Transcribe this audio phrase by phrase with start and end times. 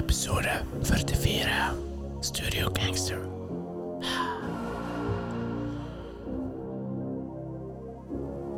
[0.00, 0.48] Episode
[0.82, 2.22] 44.
[2.22, 3.20] Studio Gangster.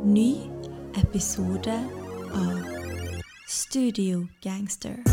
[0.05, 0.49] Ny
[0.95, 1.67] episode
[2.33, 2.63] av
[3.45, 5.03] Studio Gangster.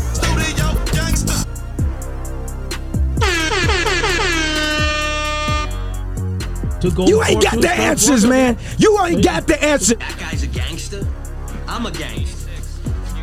[7.07, 8.57] You ain't got the answers, man.
[8.77, 9.95] You ain't got the answer.
[9.95, 11.05] That guy's a gangster.
[11.67, 12.41] I'm a gangster.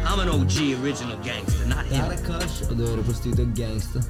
[0.05, 2.05] I'm an OG original gangster, not him.
[2.71, 4.03] Og du hører på Studio Gangster.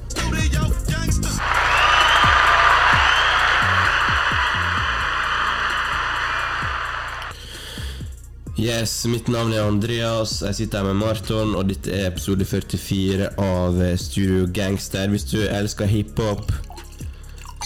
[8.59, 10.41] Yes, mitt navn er Andreas.
[10.41, 15.07] Jeg sitter her med Marton, og dette er episode 44 av eh, Studio Gangster.
[15.07, 16.51] Hvis du elsker hiphop,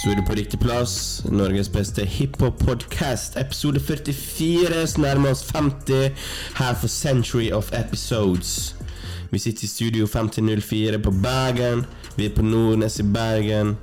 [0.03, 1.23] så er du på riktig plass.
[1.31, 3.39] Norges beste hiphop-podkast.
[3.41, 6.13] Episode 44, så nærmer oss 50
[6.59, 8.75] her for Century of Episodes.
[9.33, 11.85] Vi sitter i studio 5004 på Bergen.
[12.15, 13.75] Vi er på Nordnes i Bergen.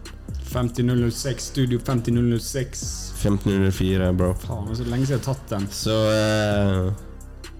[0.52, 2.82] 5006, Studio 5006.
[3.22, 4.34] 1504, bro.
[4.34, 5.66] Faen, det er så lenge siden jeg har tatt den.
[5.74, 6.92] Så uh,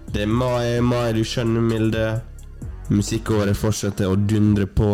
[0.07, 2.05] det er mai, mai, du skjønner, Milde.
[2.95, 4.93] Musikkåret fortsetter å dundre på.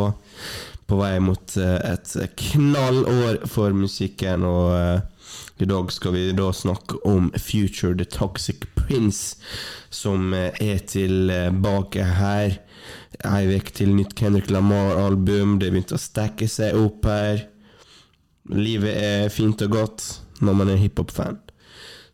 [0.89, 2.17] På vei mot uh, et
[2.49, 5.27] knallår for musikken, og uh,
[5.61, 9.37] i dag skal vi da snakke om Future The Toxic Prince,
[9.93, 12.63] som er tilbake her.
[13.25, 15.57] Ei uke til nytt Kendrick Lamar-album.
[15.57, 17.47] Det begynte å stacke seg opp her.
[18.53, 20.07] Livet er fint og godt
[20.45, 21.39] når man er hiphop-fan.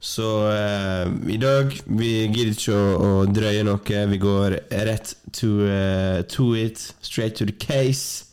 [0.03, 3.99] Så eh, i dag Vi gidder ikke å, å drøye noe.
[4.11, 4.57] Vi går
[4.89, 6.93] rett to, uh, to it.
[7.01, 8.25] Straight to the case.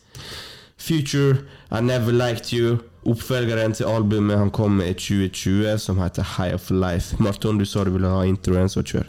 [0.77, 2.79] Future, I Never Liked You.
[3.05, 7.17] Oppfølgeren til albumet han kom med i 2020, som heter High of Life.
[7.19, 9.07] Marton, du sa du ville ha introen, så kjør.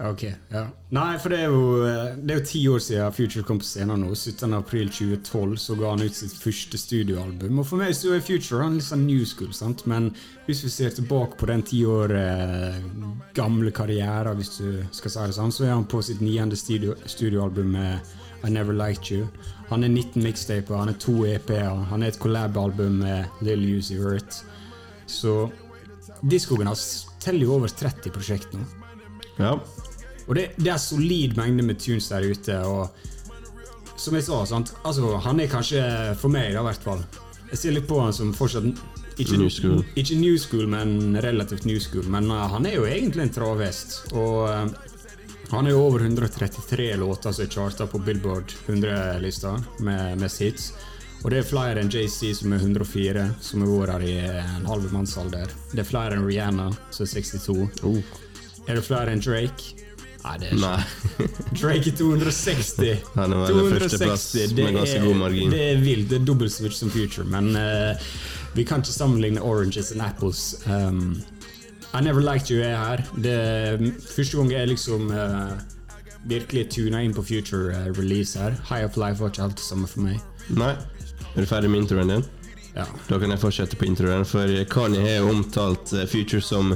[0.00, 0.62] Ok, ja.
[0.96, 3.66] Nei, for det er jo eh, Det er jo ti år siden Future kom på
[3.68, 4.14] scenen nå.
[4.16, 7.60] 17.4.2012 så ga han ut sitt første studioalbum.
[7.60, 9.84] Og for meg så er Future han litt sånn new school, sant?
[9.90, 10.08] men
[10.46, 12.80] hvis vi ser tilbake på den ti år eh,
[13.36, 16.96] gamle karrieren, hvis du skal si det sånn, så er han på sitt niende studio,
[17.04, 18.16] studioalbum med
[18.48, 19.28] I Never Liked You.
[19.68, 24.00] Han er 19 mixtaper, han er to EP-er, han er et collab-album med Lill Uzi
[24.00, 24.40] Hurt.
[25.08, 25.50] Så
[26.24, 28.64] diskogen hans teller jo over 30 prosjekt nå.
[29.38, 29.56] Ja.
[30.28, 32.58] Og det, det er solid mengde med tunes der ute.
[32.68, 34.74] Og som jeg sa, sant?
[34.84, 35.82] Altså, han er kanskje,
[36.20, 37.02] for meg da, i hvert fall
[37.52, 38.70] Jeg ser litt på han som fortsatt
[39.20, 39.82] ikke New school.
[40.00, 42.06] Ikke new school, men relativt new school.
[42.08, 43.98] Men uh, han er jo egentlig en travhest.
[44.16, 44.92] Og uh,
[45.52, 50.70] han er jo over 133 låter som er charta på Billboard 100-lista med mest hits.
[51.22, 54.88] Og det er flere enn JC, som er 104, som vært her i en halv
[54.94, 55.52] mannsalder.
[55.70, 58.00] Det er flere enn Rihanna, som er 62.
[58.66, 59.81] Er det flere enn Drake?
[60.22, 62.92] Nei, det er ikke Drake er 260.
[63.16, 65.50] Han er vel førsteplass med ganske god margin.
[65.50, 66.08] Det er vilt.
[66.10, 67.98] Det er dobbeltswitch som future, men uh,
[68.54, 70.54] vi kan ikke sammenligne oranges and apples.
[70.66, 71.22] Um,
[71.92, 73.04] I Never Liked You er her.
[73.22, 75.58] Det første gang jeg liksom uh,
[76.24, 78.54] virkelig tuna inn på future uh, release her.
[78.70, 80.22] High Up Life var ikke alt det samme for meg.
[80.54, 80.74] Nei.
[81.34, 82.24] Er du ferdig med introen din?
[82.74, 82.86] Ja.
[83.08, 86.72] Da kan jeg fortsette på introen, for Kanye har omtalt eh, Future som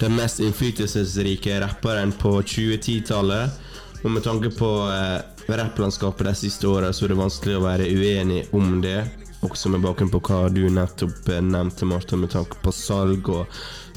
[0.00, 3.62] den mest innflytelsesrike rapperen på 2010-tallet.
[4.02, 7.86] Og med tanke på eh, rapplandskapet de siste åra, så er det vanskelig å være
[7.94, 9.04] uenig om det.
[9.46, 13.44] Også med bakgrunn på hva du nettopp eh, nevnte, Martin, med tanke på salg og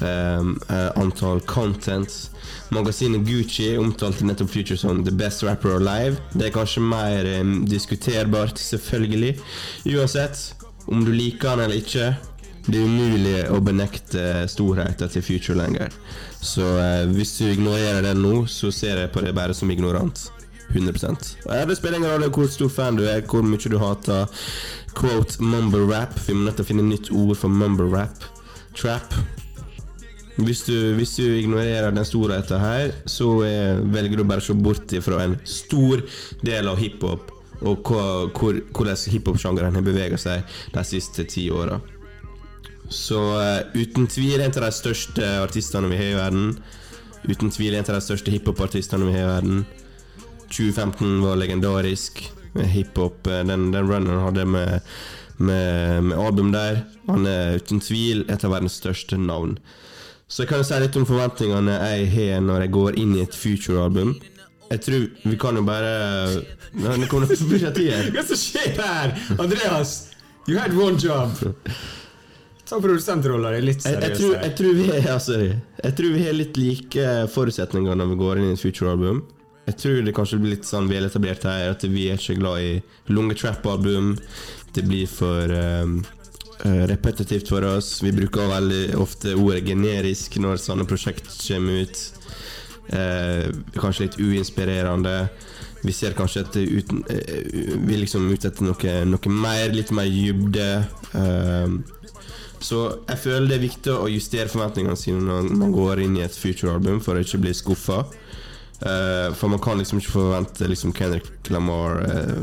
[0.04, 2.14] eh, eh, antall content.
[2.70, 6.20] Magasinet Gucci omtalte nettopp Future som the best rapper alive.
[6.30, 9.34] Det er kanskje mer eh, diskuterbart, selvfølgelig.
[9.96, 10.44] Uansett,
[10.86, 12.12] om du liker han eller ikke,
[12.66, 15.94] det er umulig å benekte storheten til Future lenger.
[16.40, 20.28] Så eh, hvis du ignorerer den nå, så ser jeg på det bare som ignorant.
[20.70, 20.92] 100
[21.48, 24.28] Og ja, Det spiller ingen rolle hvor stor fan du er, hvor mye du hater
[24.94, 26.14] quote mumble rap.
[26.26, 28.24] Vi må nødt å finne nytt ord for mumble rap.
[28.78, 29.14] Trap.
[30.40, 34.56] Hvis du, hvis du ignorerer den storheten her, så eh, velger du bare å se
[34.56, 36.04] bort fra en stor
[36.46, 37.28] del av hiphop,
[37.60, 41.80] og hvordan hiphop-sjangeren har beveget seg de siste ti åra.
[42.90, 46.56] Så uh, uten tvil en av de største artistene vi har i verden.
[47.28, 49.64] Uten tvil en av de største hiphop-artistene vi har i verden.
[50.50, 52.24] 2015 var legendarisk
[52.54, 53.26] hiphop.
[53.26, 54.80] eh, Den, den runnen han hadde med,
[55.36, 56.82] med, med album der.
[57.06, 59.58] Han er uten tvil et av verdens største navn.
[60.30, 63.22] Så jeg kan jo si litt om forventningene jeg har når jeg går inn i
[63.24, 64.16] et future-album.
[64.70, 65.94] Jeg tror vi kan jo bare
[66.78, 67.38] Nå kommer det
[67.74, 68.02] tida.
[68.14, 69.16] Hva som skjer her?
[69.38, 69.94] Andreas,
[70.46, 71.34] you had one job.
[72.70, 75.38] Ta produsentrolla di litt Jeg, jeg, seriøst tror, jeg, tror vi er, altså,
[75.82, 79.24] jeg tror vi har litt like forutsetninger når vi går inn i et future-album.
[79.66, 82.70] Jeg tror det kanskje blir litt sånn veletablert her at vi er ikke glad i
[83.10, 84.14] lange trap-album.
[84.74, 85.98] Det blir for um,
[86.62, 87.96] eh, repetitivt for oss.
[88.06, 92.06] Vi bruker veldig ofte ordet generisk når sånne prosjekt kommer ut.
[92.90, 93.46] Eh,
[93.78, 95.28] kanskje litt uinspirerende.
[95.82, 100.10] Vi ser kanskje at uten, eh, vi liksom ute etter noe, noe mer, litt mer
[100.10, 100.70] dybde.
[101.14, 101.68] Eh,
[102.60, 106.26] så jeg føler det er viktig å justere forventningene sine når man går inn i
[106.26, 108.02] et future-album, for å ikke bli skuffa.
[108.80, 112.38] Eh, for man kan liksom ikke forvente liksom Kendrick Lamar eh,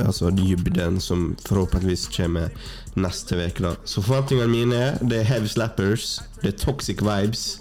[0.00, 2.48] Altså dybden som forhåpentligvis kommer
[2.96, 3.62] neste uke.
[3.62, 3.74] da.
[3.84, 7.58] Så forventningene mine er Det er heavy slappers, det er toxic vibes,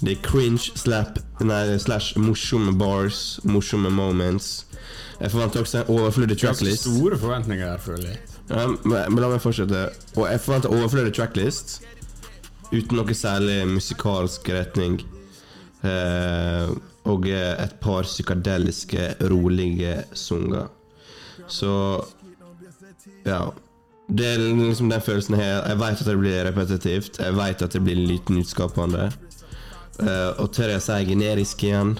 [0.00, 4.66] det er cringe slap nei, slash morsomme bars, morsomme moments.
[5.20, 6.82] Jeg forventer også en overflødig tracklist.
[6.84, 8.18] store forventninger her, føler jeg.
[8.50, 9.88] Ja, men men la meg fortsette.
[10.16, 11.80] Og jeg forventer overflødig tracklist
[12.72, 15.00] uten noe særlig musikalsk retning.
[15.84, 16.68] Eh,
[17.06, 20.66] og et par psykadeliske, rolige sanger.
[21.48, 22.04] Så
[23.24, 23.50] Ja.
[24.08, 25.64] Det er liksom den følelsen her.
[25.66, 27.18] Jeg vet at det blir repetitivt.
[27.18, 29.08] Jeg vet at det blir lite nyskapende.
[29.98, 31.94] Uh, og tør jeg si generisk igjen?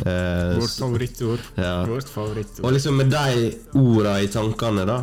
[0.00, 1.40] Uh, Vårt favorittord.
[1.58, 1.84] Ja.
[1.90, 2.64] Vårt favorittord.
[2.64, 5.00] og liksom med de orda i tankene, da,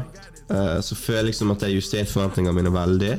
[0.50, 3.14] uh, så føler jeg liksom at jeg har justert forventningene mine veldig.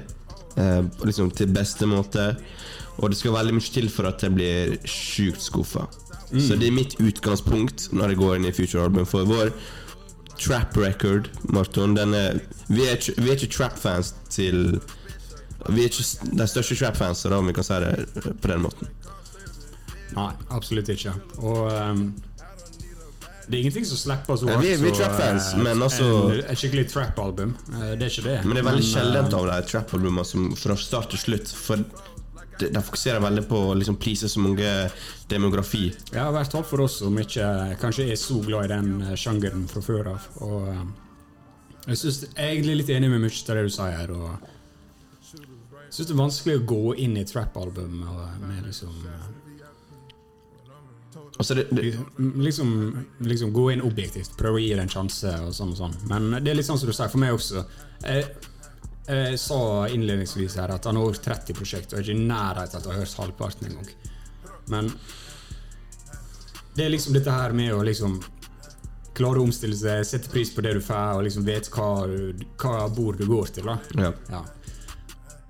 [0.58, 2.32] eh, liksom til beste måte.
[2.98, 5.84] Og det skal veldig mye til for at jeg blir sjukt skuffa.
[6.34, 9.06] Så det er mitt utgangspunkt når jeg går inn i Future Album.
[9.06, 9.52] For vår
[10.38, 12.38] trap record, Marton, den er
[12.68, 14.80] Vi er ikke, vi er ikke trap-fans til
[15.68, 16.04] Vi er ikke
[16.38, 18.06] de største trap fansene, om vi kan si det
[18.40, 18.88] på den måten.
[20.16, 21.12] Nei, absolutt ikke.
[21.44, 22.04] Og um,
[23.48, 25.82] det er ingenting som slipper så Ja, hardt vi- vi er som, trap-fans, eh, men
[25.82, 27.56] altså- en, Et skikkelig trap-album.
[27.72, 28.44] Uh, det er ikke det.
[28.44, 31.84] Men det er veldig eh, sjeldent av de trap-albumene som fra start til slutt For
[32.60, 34.68] de, de fokuserer veldig på å liksom please så mange
[35.30, 35.88] demografi.
[36.12, 37.48] Ja, i hvert fall for oss som ikke
[37.82, 40.28] kanskje er så glad i den eh, sjangeren fra før av.
[40.46, 40.84] Og eh,
[41.88, 44.14] jeg, synes, jeg er egentlig litt enig med mye av det du sier her.
[44.14, 44.30] Og
[45.32, 49.34] jeg syns det er vanskelig å gå inn i trap-album med, med liksom eh,
[51.38, 51.92] Altså det, det,
[52.42, 52.70] liksom,
[53.22, 55.92] liksom gå inn objektivt, prøve å gi det en sjanse og sånn og sånn.
[56.10, 57.62] Men det er litt sånn som du sier, for meg også.
[58.02, 58.24] Jeg,
[59.08, 59.58] jeg sa
[59.88, 62.82] innledningsvis her at han har over 30 prosjekt, og jeg er ikke i nærheten av
[62.84, 63.88] det har hørt halvparten engang.
[64.68, 64.90] Men
[66.76, 68.18] det er liksom dette her med å liksom
[69.18, 71.88] klare å omstille seg, sette pris på det du får, og liksom vet hva,
[72.62, 73.66] hva bord du går til.
[73.66, 73.78] da.
[73.98, 74.12] ja.
[74.30, 74.44] Ja.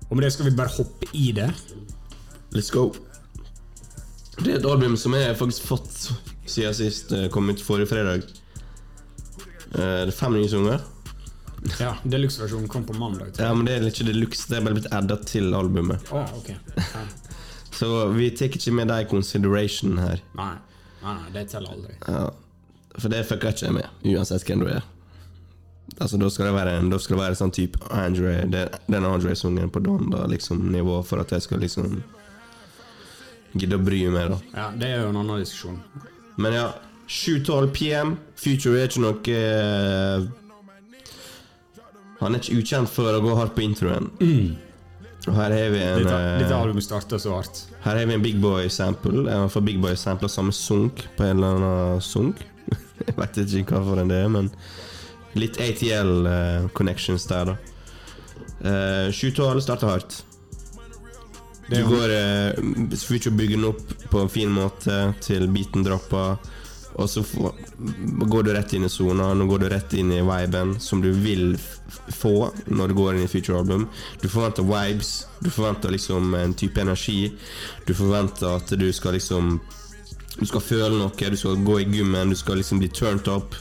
[0.09, 1.51] Og med det skal vi bare hoppe i det.
[2.55, 2.87] Let's go.
[4.39, 5.91] Det er et album som jeg faktisk fått
[6.49, 8.23] siden sist eh, kom ut forrige fredag.
[9.75, 10.81] Eh, Det er fem nye sanger.
[11.79, 13.33] Ja, Deluxe-versjonen kom på mandag.
[13.37, 16.11] Ja, men det er ikke deluxe, det er bare blitt adda til albumet.
[16.11, 16.53] Å, ok.
[16.77, 17.05] Ja.
[17.79, 20.21] Så vi tar ikke med det i consideration her.
[20.35, 20.53] Nei.
[21.03, 21.95] nei, nei, det teller aldri.
[22.07, 22.25] Ja.
[22.97, 24.87] For det fucker ikke jeg med, uansett hvem du er.
[25.97, 29.71] Altså Da skal det være en Da skal det være sånn type Andre Den Andre-sangen
[29.73, 31.95] på Don, da, liksom nivå for at jeg skal liksom
[33.57, 34.37] gidde å bry meg, da.
[34.53, 35.79] Ja, Det er jo en annen diskusjon.
[36.37, 36.67] Men ja,
[37.09, 38.11] 7-12 PM.
[38.37, 40.27] Future er ikke noe eh,
[42.19, 44.09] Han er ikke ukjent for å gå hardt på introen.
[45.27, 47.65] Og her har vi en Dette, eh, dette albumet starta så hardt.
[47.83, 49.25] Her har vi en Big Boy-sample.
[49.29, 52.41] Har fått Big Boy sampla samme sunk på en eller annen sunk.
[53.07, 54.51] jeg vet ikke hva for en det er, men
[55.39, 57.57] litt ATL eh, connections der, da.
[58.59, 60.15] Uh, 712 starter hardt.
[61.69, 66.35] Du går uh, Future bygger den opp på en fin måte til beaten dropper.
[66.99, 67.53] Og så får,
[68.27, 69.31] går du rett inn i sona.
[69.33, 71.53] Nå går du rett inn i viben som du vil
[72.11, 73.87] få når du går inn i future album.
[74.21, 75.13] Du forventer vibes.
[75.39, 77.31] Du forventer liksom en type energi.
[77.87, 79.59] Du forventer at du skal liksom
[80.39, 81.11] Du skal føle noe.
[81.31, 82.29] Du skal gå i gymmen.
[82.29, 83.55] Du skal liksom bli turned up.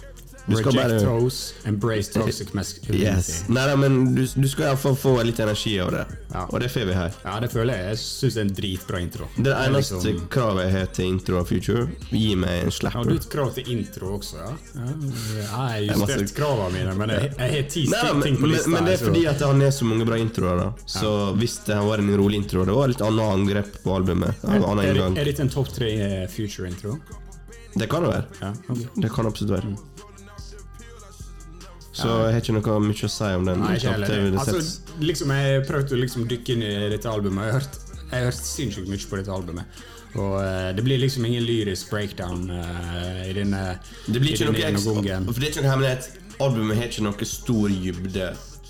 [0.48, 3.04] Du skal Reject bare toes, embrace toxic masculinity.
[3.04, 3.44] Yes.
[3.48, 6.04] Nei, nei, men du, du skal iallfall få litt energi av det.
[6.32, 6.44] Ja.
[6.48, 7.18] Og det får vi her.
[7.24, 7.90] Ja, det føler jeg.
[7.90, 9.28] Jeg syns det er en dritbra intro.
[9.36, 12.96] Det er eneste liksom- kravet jeg har til intro av Future, gi meg en Har
[12.96, 14.54] ja, du et krav til intro også, ja?
[14.78, 14.88] ja
[15.36, 16.34] jeg har justert masse...
[16.40, 18.72] kravene mine, men jeg, jeg har ti Nei, stykker men, ting på lista.
[18.72, 20.64] men det er fordi at han har så mange bra introer.
[20.64, 24.44] da Så hvis det var en rolig intro Det var litt annet angrep på albumet.
[24.48, 25.18] Annen er, inngang.
[25.18, 26.96] er dette en topp tre eh, future-intro?
[27.78, 28.24] Det kan det være.
[28.40, 28.86] Ja, okay.
[28.96, 29.76] Det kan absolutt være.
[31.98, 33.62] Så jeg har ikke noe mye å si om den.
[33.64, 34.38] Nei, ikke heller.
[34.38, 34.60] Altså,
[35.02, 37.48] liksom, jeg prøvde å liksom dykke inn i dette albumet.
[37.48, 39.80] Jeg har hørt, jeg har hørt sinnssykt mye på dette albumet.
[40.16, 43.76] Og uh, det blir liksom ingen lyrisk breakdown uh, i denne
[44.06, 44.94] Det blir ikke noe ekstra.
[45.26, 46.10] For det er ikke noe hemmelighet.
[46.38, 48.28] Albumet har ikke noe stor dybde.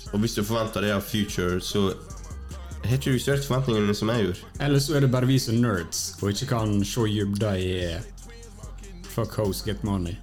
[0.09, 1.91] Og hvis du forventer det av Future, så
[2.83, 4.53] har ikke du størst forventningene som jeg gjorde.
[4.65, 7.73] Eller så er det bare vi som nerds og ikke kan se dybda i
[9.09, 10.17] Fuck hoes, get money.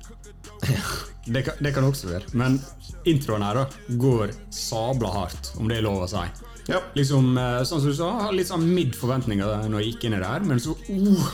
[1.26, 2.22] Det kan, det kan også være.
[2.38, 2.60] Men
[3.06, 3.64] introen her da
[4.00, 6.24] går sabla hardt, om det er lov å si.
[6.66, 6.80] Ja.
[6.98, 10.22] Liksom, eh, sånn som du sa, litt sånn midd forventninger når jeg gikk inn i
[10.22, 11.28] det her, men så uh,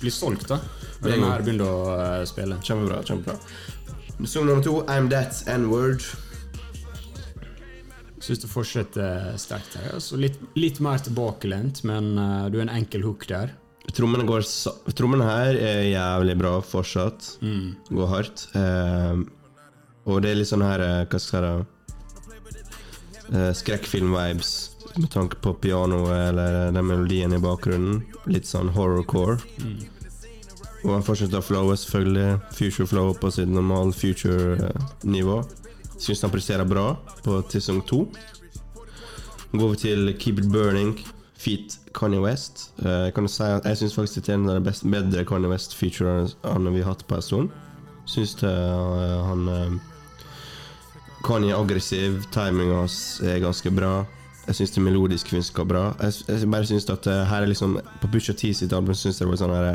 [0.00, 0.56] blir solgt, da.
[1.00, 2.56] Når Det den jo- her begynner å eh, spille.
[2.64, 3.02] Kjempebra.
[3.04, 6.04] kjempebra Som nummer to, I'm That N-Word.
[8.20, 9.94] Syns det fortsetter sterkt her.
[9.96, 13.54] Altså litt, litt mer tilbakelent, men uh, du er en enkel hook der.
[13.96, 14.44] Trommene, går,
[14.94, 17.30] trommene her er jævlig bra fortsatt.
[17.90, 18.44] Går hardt.
[18.54, 19.22] Eh,
[20.10, 24.52] og det er litt sånn her eh, Hva skal jeg si uh, Skrekkfilm-vibes
[24.96, 28.02] med tanke på pianoet eller den melodien i bakgrunnen.
[28.26, 29.38] Litt sånn horrorcore.
[30.82, 32.40] Og han fortsetter flowe, selvfølgelig.
[32.56, 35.38] Future flow på sitt normal future-nivå.
[36.00, 38.06] Syns han presterer bra på sesong to.
[39.52, 40.94] Går vi til Keep It Burning,
[41.38, 42.70] feat Kanye West.
[42.84, 45.24] Eh, jeg kan si at jeg syns faktisk det er en av de best, bedre
[45.26, 47.56] Kanye West-featurene vi har hatt på en stund.
[48.08, 49.78] Syns det eh, han eh,
[51.24, 54.04] Kanye er aggressiv, timinga hans er ganske bra.
[54.46, 55.82] Jeg syns det melodisk funka bra.
[56.00, 59.20] Jeg, jeg bare syns at eh, her er liksom På Pusha T sitt album syns
[59.20, 59.74] jeg det var sånn her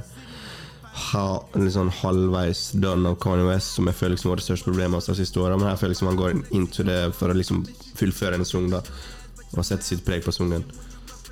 [0.95, 1.25] ha,
[1.59, 4.95] litt sånn halvveis done av Kanye West, som jeg føler liksom var det største problemet
[4.95, 5.57] hans de siste åra.
[5.59, 7.65] Men her føler jeg liksom han går into det for å liksom
[7.99, 8.81] fullføre en sang da
[9.55, 10.63] og sette sitt preg på sangen.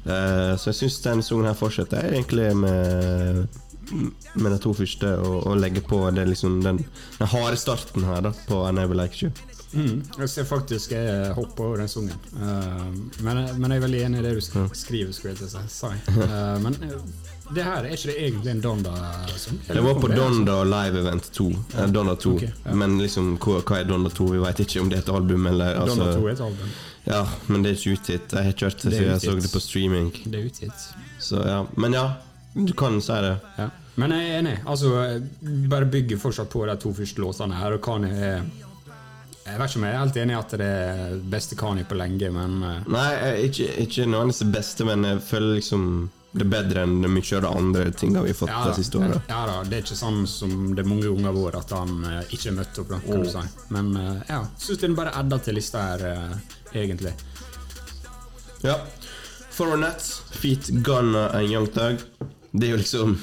[0.03, 3.45] Uh, så jeg syns denne sangen her fortsetter egentlig med
[4.33, 6.79] med de to første, og, og legge på det liksom den,
[7.17, 9.31] den harde starten her da på I Never Like You.
[9.73, 10.03] Mm.
[10.19, 12.19] Jeg ser faktisk jeg hopper over den sangen.
[12.35, 12.89] Uh,
[13.25, 14.41] men, men jeg er veldig enig i det du
[14.73, 15.13] skriver.
[15.13, 15.93] skulle jeg si.
[16.23, 16.95] Eh, men eh,
[17.53, 19.59] det her, er ikke det egentlig en Donda-sang?
[19.67, 21.49] Det var på Donda Live Event 2.
[21.77, 22.33] Eh, Donda 2.
[22.35, 22.75] Okay, ja.
[22.79, 24.29] Men liksom, hva, hva er Donda 2?
[24.31, 26.73] Vi veit ikke om det er et album eller altså, Donda 2 er et album.
[27.03, 28.33] Ja, men det er ikke utgitt.
[28.33, 30.11] Jeg har ikke hørt det siden jeg så det på streaming.
[30.23, 30.85] Det er utgitt.
[31.19, 32.05] Så ja, Men ja,
[32.53, 33.37] du kan si det.
[33.59, 33.69] Ja.
[33.99, 34.53] Men jeg er enig.
[34.65, 34.93] Altså,
[35.69, 37.75] bare bygger fortsatt på de to første låtene her.
[37.75, 38.45] Og hva er
[39.43, 41.97] Jeg vet ikke om jeg er helt enig i at det er beste Kani på
[41.99, 43.07] lenge, men eh, Nei,
[43.49, 45.87] ikke, ikke, noe annet det beste, men jeg føler liksom
[46.33, 48.77] det er bedre enn det mye av de andre tingene vi har fått ja, de
[48.79, 49.19] siste åra.
[49.29, 52.21] ja da, det er ikke sånn som det er mange ganger vår at han uh,
[52.33, 53.43] ikke er møtt opp, da, kan du si.
[53.75, 57.13] Men uh, ja, syns den bare adda til lista her, uh, egentlig.
[58.63, 58.79] Ja.
[59.53, 62.01] For Net, Feet Gunna and Young Thug.
[62.49, 63.17] Det er jo liksom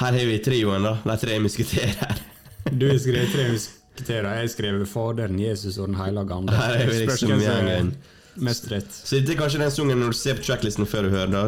[0.00, 0.96] Her har vi trioen, da.
[1.04, 2.22] De tre musketerer.
[2.70, 6.52] Du skrevet tre musketerer, jeg skrev Faderen, Jesus og Den hellige ande.
[6.52, 7.90] Her er vi liksom gjengen.
[8.38, 8.92] Mest rett.
[8.92, 11.42] Så dette er kanskje den sangen når du ser på tracklisten før du hører da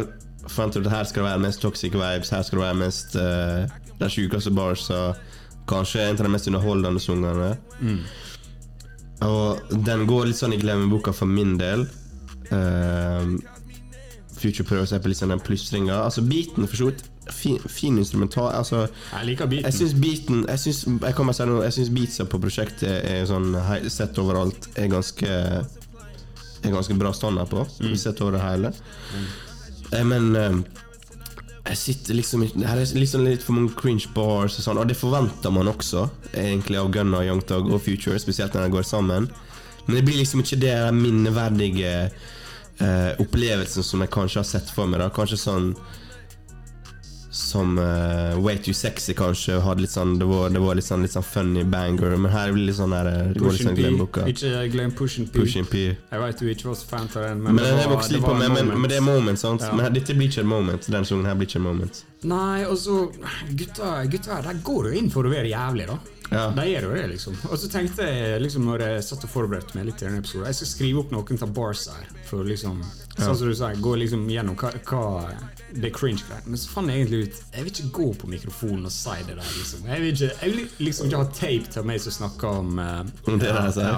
[0.49, 3.17] fant du at her skal det være mest toxic vibes, her skal det være mest
[3.21, 5.01] uh, de sjukeste barsa.
[5.71, 7.53] Kanskje en av de mest underholdende sangene.
[9.21, 11.85] Og den går litt sånn i glemmeboka for min del.
[12.51, 13.37] Uh,
[14.41, 16.01] Future prøver seg på litt sånn den plystringa.
[16.07, 18.51] Altså beaten for så vidt fin, fin instrumental.
[18.53, 19.73] Altså, Jeg liker jeg beaten.
[19.79, 23.55] syns beaten Jeg synes, jeg bare si noe, jeg syns beatsa på prosjektet er sånn
[23.89, 27.65] sett overalt er ganske Er ganske bra standard på,
[27.97, 28.73] sett over det hele.
[29.17, 30.09] Mm.
[30.09, 30.59] Men eh,
[31.71, 34.97] jeg sitter liksom Her er liksom litt for mange cringe bars og sånn, og det
[34.99, 39.31] forventer man også, egentlig, av Gunna, Young Thug og Future, spesielt når de går sammen.
[39.87, 41.95] Men det blir liksom ikke det minneverdige
[42.81, 45.01] eh, opplevelsen som jeg kanskje har sett for meg.
[45.03, 45.73] da Kanskje sånn
[47.41, 49.59] som uh, Way Too Sexy kanskje
[49.91, 52.71] sånn Det var, det var litt sånn, litt sånn funny banger, men her blir det
[52.71, 53.83] litt sånn der, eh, det går litt sånn P.
[53.83, 54.27] glemmeboka.
[54.31, 55.41] Ikke glem Pushin P.
[55.41, 55.85] Pushing P.
[55.95, 58.45] Jeg vet du ikke var så fan av den, Men, men, det var, det var
[58.45, 59.65] en men, men det er moment, sant?
[59.65, 59.75] Ja.
[59.75, 60.89] Men dette blir ikke et moment.
[60.93, 62.05] Den sangen her blir ikke et moment.
[62.31, 63.03] Nei, og så
[63.57, 65.99] Gutta, gutta de går jo inn for å være jævlig, da.
[66.31, 66.45] Ja.
[66.55, 67.39] De gjør jo det, liksom.
[67.51, 70.47] Og så tenkte jeg, liksom når jeg satt og forberedte meg litt til denne episoden,
[70.47, 72.13] jeg skal skrive opp noen av bars her.
[72.29, 72.79] For liksom,
[73.17, 75.03] sånn som du sa, gå liksom gjennom hva, hva
[75.75, 76.47] det cringe-greiene.
[76.53, 79.37] Men så fant jeg egentlig ut Jeg vil ikke gå på mikrofonen og si det
[79.37, 79.87] der, liksom.
[79.87, 83.05] Jeg vil, ikke, jeg vil liksom ikke ha tape til meg som snakker om uh,
[83.31, 83.89] det der, så.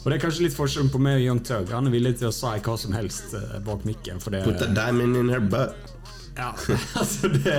[0.00, 1.72] Og det er kanskje litt forskjellen på meg og Young Tug.
[1.76, 4.22] Han er villig til å si hva som helst uh, bak mikken.
[4.22, 5.76] For det, Put a diamond in her butt.
[6.38, 6.54] ja,
[7.00, 7.58] altså det,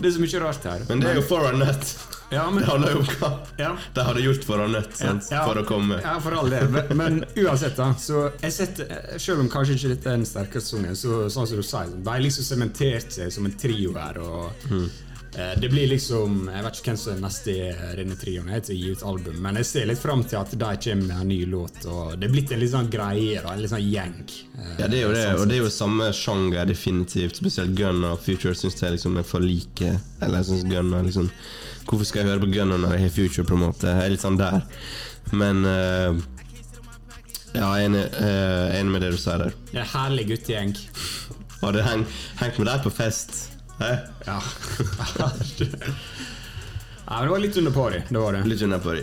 [0.00, 0.86] det er så mye rart her.
[0.88, 1.94] Men det er jo for a nut.
[2.30, 3.28] Ja, men Det handler jo om hva
[3.60, 3.70] ja.
[3.94, 5.28] de hadde gjort for a nødt, sant?
[5.30, 6.00] Ja, for å komme.
[6.02, 6.68] Ja, for all del.
[6.72, 7.90] Men, men uansett, da.
[8.00, 11.60] Så jeg setter, selv om kanskje ikke dette er den sterkeste sangen, så sånn som
[11.60, 14.18] du sier, de har liksom sementert seg som en trio her.
[14.24, 14.88] Og, Hmm.
[15.38, 18.74] Eh, det blir liksom Jeg vet ikke hvem som er neste i denne trioen til
[18.74, 21.28] å gi ut album, men jeg ser litt fram til at de kommer med en
[21.32, 21.80] ny låt.
[21.90, 24.16] Og det er blitt en litt sånn greie, da, en litt sånn gjeng.
[24.58, 27.36] eh, Ja, det er jo det, sånn og det er jo samme sjanger, definitivt.
[27.42, 29.94] Spesielt Gunna og Future syns jeg liksom er for like.
[30.20, 31.30] Eller jeg synes Gunna liksom
[31.84, 33.90] Hvorfor skal jeg høre på Gunna når jeg har Future, på en måte?
[33.92, 34.62] Jeg er litt sånn der.
[35.36, 36.16] Men uh,
[37.54, 39.52] Ja, jeg er enig, uh, enig med det du sier der.
[39.68, 40.72] Det er en herlig guttegjeng.
[41.60, 42.06] Har du heng,
[42.40, 43.36] hengt med deg på fest?
[43.80, 43.92] Hæ?
[44.26, 44.38] Ja.
[47.04, 47.98] Ja, men det var litt under pari.
[48.08, 48.46] Det var det.
[48.48, 48.94] Litt under på.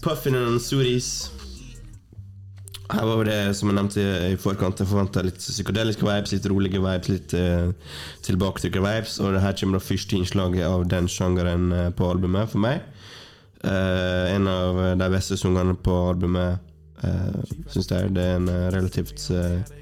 [0.00, 1.30] Puffin and Suris.
[2.90, 6.80] Her var det, som jeg nevnte i forkant, jeg forventa litt psykedeliske vibes, litt rolige
[6.82, 7.68] vibes, litt uh,
[8.24, 9.18] tilbaketrykka vibes.
[9.20, 12.80] Og det her kommer det første innslaget av den sjangeren eh, på albumet for meg.
[13.60, 16.64] Uh, en av de beste sangene på albumet,
[17.04, 18.10] uh, syns jeg.
[18.16, 19.76] Det er en eh, relativt eh,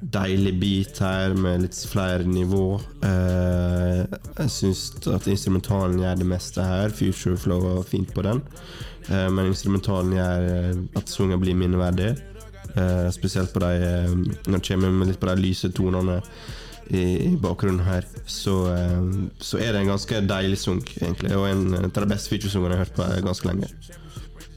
[0.00, 2.80] deilig beat her med litt flere nivå.
[3.06, 4.02] Eh,
[4.36, 6.94] jeg syns at instrumentalen gjør det meste her.
[6.94, 8.42] Future Flow var fint på den.
[9.08, 12.14] Eh, men instrumentalen gjør eh, at sangen blir minneverdig.
[12.76, 14.14] Eh, spesielt på de eh,
[14.46, 16.20] når det kommer med litt på de lyse tonene
[16.90, 18.04] i, i bakgrunnen her.
[18.26, 19.06] Så, eh,
[19.40, 21.32] så er det en ganske deilig sang, egentlig.
[21.38, 23.70] Og en av de beste featuresangene jeg har hørt på ganske lenge.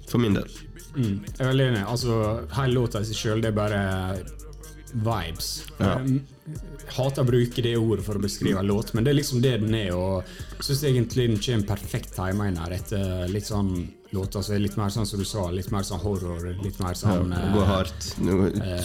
[0.09, 0.49] For min del.
[0.97, 1.87] Mm, jeg er veldig enig.
[1.87, 2.19] Altså,
[2.57, 3.81] Hele låta i seg sjøl, det er bare
[4.93, 5.47] vibes.
[5.79, 5.97] Ja.
[5.99, 9.41] Jeg hater å bruke det ordet for å beskrive en låt, men det er liksom
[9.43, 9.91] det den er.
[9.95, 13.73] Og syns egentlig den kommer perfekt tima inn her etter litt sånn
[14.15, 16.95] låter som er litt mer sånn som du sa, litt mer sånn horror, litt mer
[16.97, 18.07] sånn ja, går eh, hardt.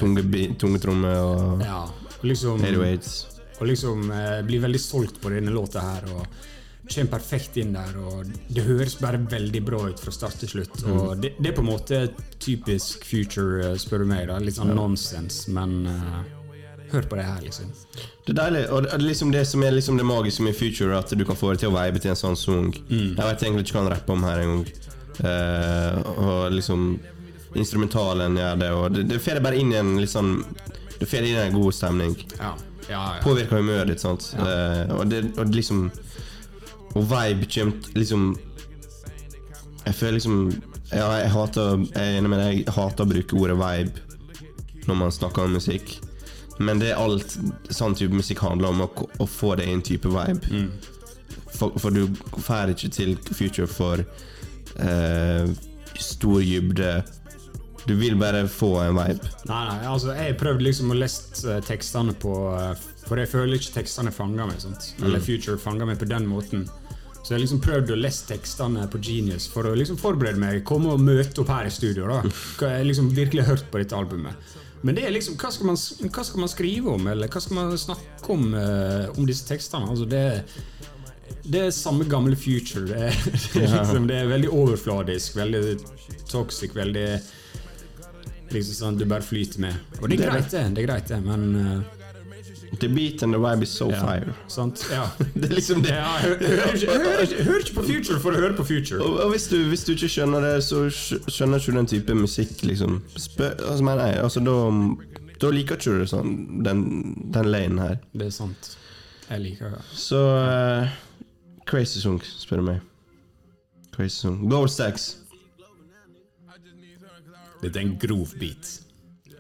[0.01, 1.87] Tunge, bi- tunge trommer og Ja,
[2.23, 3.15] liksom, 808s.
[3.61, 6.11] og liksom eh, blir veldig solgt på denne låta her.
[6.13, 6.27] og
[6.85, 10.83] Kommer perfekt inn der, og det høres bare veldig bra ut fra start til slutt.
[10.93, 12.01] Og det, det er på en måte
[12.43, 14.27] typisk future, eh, spør du meg.
[14.29, 16.21] da Litt sånn nonsens, men uh,
[16.93, 17.73] hør på det her, liksom.
[18.27, 21.11] Det er deilig, og det liksom det som er liksom det magiske med Future, at
[21.17, 22.71] du kan få det til å vibe til en sånn sang.
[22.91, 24.69] Jeg vet egentlig ikke hva han rapper om her engang.
[25.25, 26.87] Uh, og liksom
[27.55, 30.41] Instrumentalen gjør det, og det, det får det bare inn i en litt sånn
[30.99, 32.17] Det får inn i en god stemning.
[32.41, 32.49] Ja,
[32.89, 33.21] ja, ja.
[33.23, 34.33] Påvirker humøret ditt, sant.
[34.35, 35.87] Uh, og, det, og liksom
[36.95, 38.27] Og vibe kommer liksom
[39.85, 40.41] Jeg føler liksom
[40.93, 44.05] Ja, jeg hater Jeg er deg, jeg hater å bruke ordet vibe
[44.85, 45.95] når man snakker om musikk.
[46.61, 47.39] Men det er alt
[47.73, 50.67] sånn type musikk handler om, å, å få det i en type vibe.
[51.55, 52.03] For, for du
[52.45, 54.03] får ikke til future for
[54.77, 55.49] eh,
[55.97, 56.91] stor dybde.
[57.89, 59.33] Du vil bare få en vibe.
[59.49, 62.71] Nei, nei, altså Jeg prøvde liksom å lese eh, tekstene på eh,
[63.05, 64.63] For jeg føler ikke tekstene fanger meg.
[64.63, 64.93] sant?
[65.05, 66.65] Eller Future fanger meg på den måten.
[67.25, 70.61] Så jeg liksom prøvde å lese tekstene på Genius for å liksom forberede meg.
[70.69, 72.05] Komme og møte opp her i studio.
[72.11, 72.21] da
[72.61, 74.53] Hva Jeg liksom virkelig hørt på dette albumet.
[74.85, 75.79] Men det er liksom, hva skal man,
[76.13, 79.89] hva skal man skrive om, eller hva skal man snakke om uh, om disse tekstene?
[79.89, 80.25] Altså det
[81.45, 82.85] det er samme gamle future.
[82.89, 83.17] Det er,
[83.55, 85.63] det er, liksom, det er veldig overfladisk, veldig
[86.29, 87.09] toxic, veldig
[88.53, 89.93] liksom sånn du bare flyter med.
[90.01, 90.65] Og det er greit, det.
[90.77, 92.04] det er greit det, men eh,
[92.81, 94.35] The beat and the vibe is so ja, fire.
[94.49, 94.87] Sant?
[94.91, 95.09] Ja.
[95.35, 95.95] Det er liksom det.
[95.95, 99.01] Ja, hør, ikke, på Future for å høre på Future.
[99.05, 101.91] Og, og hvis, du, hvis du ikke skjønner det, så skj- skjønner ikke du den
[101.95, 103.01] type musikk, liksom.
[103.17, 104.57] Spør, altså, men nei, altså, da,
[105.43, 106.35] da liker ikke du sånn,
[106.67, 106.85] den,
[107.35, 107.99] den lanen her.
[108.15, 108.73] Det er sant.
[109.31, 109.83] Jeg liker det.
[109.97, 110.95] Så uh,
[111.69, 112.81] Crazy song, spør du meg.
[113.95, 114.41] Crazy song.
[114.51, 115.13] Gold Stacks.
[117.63, 118.81] Dette er en grov beat.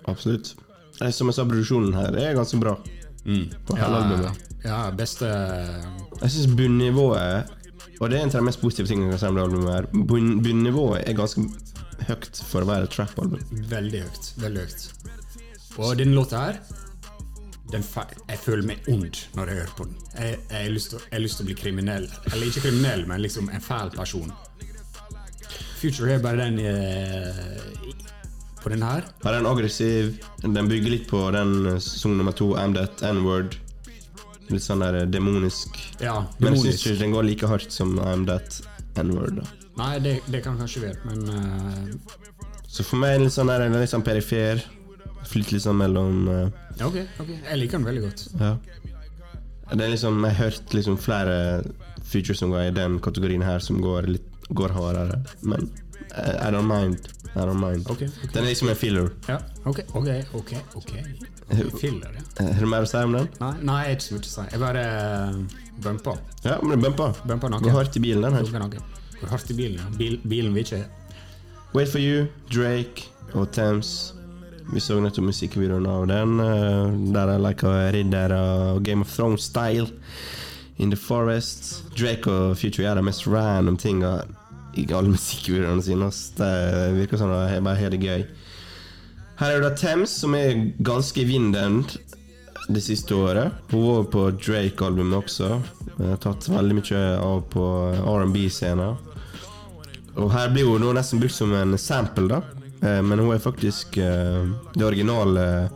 [0.09, 0.55] Absolutt.
[1.12, 2.79] Som jeg sa, produksjonen her er ganske bra.
[3.66, 4.40] På hele albumet.
[4.64, 5.24] ja, beste
[6.20, 7.50] Jeg syns bunnivået
[8.00, 9.74] Og det er en av de mest positive tingene jeg kan si om det albumet.
[9.74, 11.44] her Bunn- Bunnivået er ganske
[12.08, 13.40] høyt for å være et trap-album.
[13.70, 14.32] Veldig høyt.
[14.42, 14.88] Veldig høyt.
[15.78, 16.58] Og denne låta her
[17.72, 19.94] Jeg føler meg ond når jeg hører på den.
[20.18, 22.04] Jeg, jeg, har lyst til, jeg har lyst til å bli kriminell.
[22.32, 24.30] Eller ikke kriminell, men liksom en fæl person.
[25.80, 28.03] Future er bare den eh,
[28.64, 29.05] på den her.
[29.22, 31.81] Ja, den er aggressiv Den bygger litt på den eh,
[32.18, 33.59] nummer to, I'm That N-word.
[34.53, 35.77] Litt sånn der eh, demonisk.
[36.03, 38.62] Ja, Men jeg syns ikke den går like hardt som I'm That
[39.00, 39.42] N-word.
[39.79, 42.18] Nei, det, det kan kanskje være, men uh...
[42.70, 44.62] Så for meg er den litt sånn der, er litt sånn perifer.
[45.29, 46.44] Flyter litt sånn mellom uh...
[46.79, 47.33] ja, ok, ok.
[47.35, 48.27] Jeg liker den veldig godt.
[48.40, 48.53] Ja.
[49.74, 51.37] Det er liksom Jeg har hørt liksom flere
[52.05, 55.22] går i den kategorien her som går litt Går hardere.
[55.40, 55.70] Men
[56.11, 57.09] I, I don't mind.
[57.35, 57.90] I don't mind.
[57.90, 58.28] Okay, okay.
[58.33, 59.11] Den er liksom en filler.
[59.28, 60.52] Ja, ok, ok, ok.
[60.74, 61.02] okay.
[61.80, 62.44] Filler, ja.
[62.44, 63.26] Eh, Har du mer å si om den?
[63.40, 64.44] Nei, nei, jeg har ikke så mye å si.
[64.52, 66.14] Jeg bare uh, bumpa.
[66.44, 67.16] Ja, men det bumper.
[67.26, 67.66] Bumpa naken.
[67.66, 68.46] Går hardt i bilen, den her.
[68.54, 68.85] Bumpa.
[69.20, 69.88] Går hardt i bilen, ja.
[69.98, 70.85] Bil, bilen vil ikke
[71.74, 74.14] Wait for you, Drake og Thames.
[74.70, 79.90] Vi så nettopp musikkvideoen av den, uh, der de leker ridder og Game of Thrones-style.
[80.78, 81.84] In the Forest.
[81.96, 84.14] Drake og Future gjør de mest random tinga
[84.74, 86.08] i alle musikkvideoene sine.
[86.38, 86.50] Det
[86.98, 88.24] virker som det er bare helt gøy.
[89.38, 91.82] Her er det da Thames, som er ganske i vinden
[92.70, 93.52] det siste året.
[93.70, 95.48] Hun var på Drake-albumet også.
[95.98, 97.64] Har tatt veldig mye av på
[97.98, 98.94] R&B-scener.
[100.14, 102.38] Og her blir hun nå nesten brukt som en sample, da.
[102.80, 105.68] Eh, Men hun er faktisk eh, det originale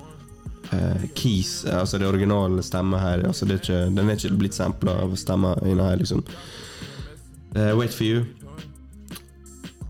[0.72, 3.26] eh, keys, eh, altså det originale stemmet her.
[3.26, 6.24] Altså det er ikke, den er ikke blitt sampla av stemmer inne her, liksom.
[7.56, 8.24] Uh, Wait for you.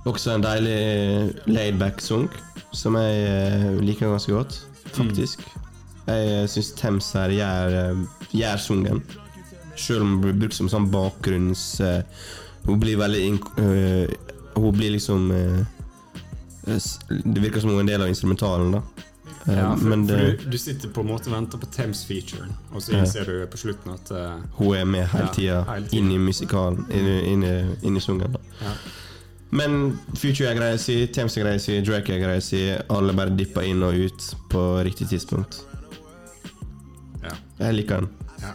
[0.06, 2.28] Også en deilig laidback-song
[2.72, 4.60] som jeg liker ganske godt,
[4.94, 5.42] faktisk.
[6.08, 7.96] Jeg syns Thames her gjør,
[8.32, 9.02] gjør sungen.
[9.76, 11.80] Selv om den blir brukt som sånn bakgrunns...
[12.64, 13.20] hun blir veldig
[14.54, 19.07] Hun blir liksom Det virker som hun er en del av instrumentalen, da.
[19.48, 22.82] Eh, Ja, for, det, du, du sitter på en måte og venter på Thames-featuren, og
[22.84, 23.04] så Ja.
[23.24, 25.98] du på slutten at uh, hun er med hele tida ja, tiden.
[25.98, 27.06] inn i musikalen, inn,
[27.96, 28.36] i- sungen.
[28.60, 28.72] ja.
[29.50, 32.58] Men Future er greia si, Thames er greia si, Drake er greia si.
[32.92, 35.62] Alle bare dipper inn og ut på riktig tidspunkt.
[37.22, 37.32] Ja.
[37.58, 38.08] Jeg liker den.
[38.42, 38.52] Ja.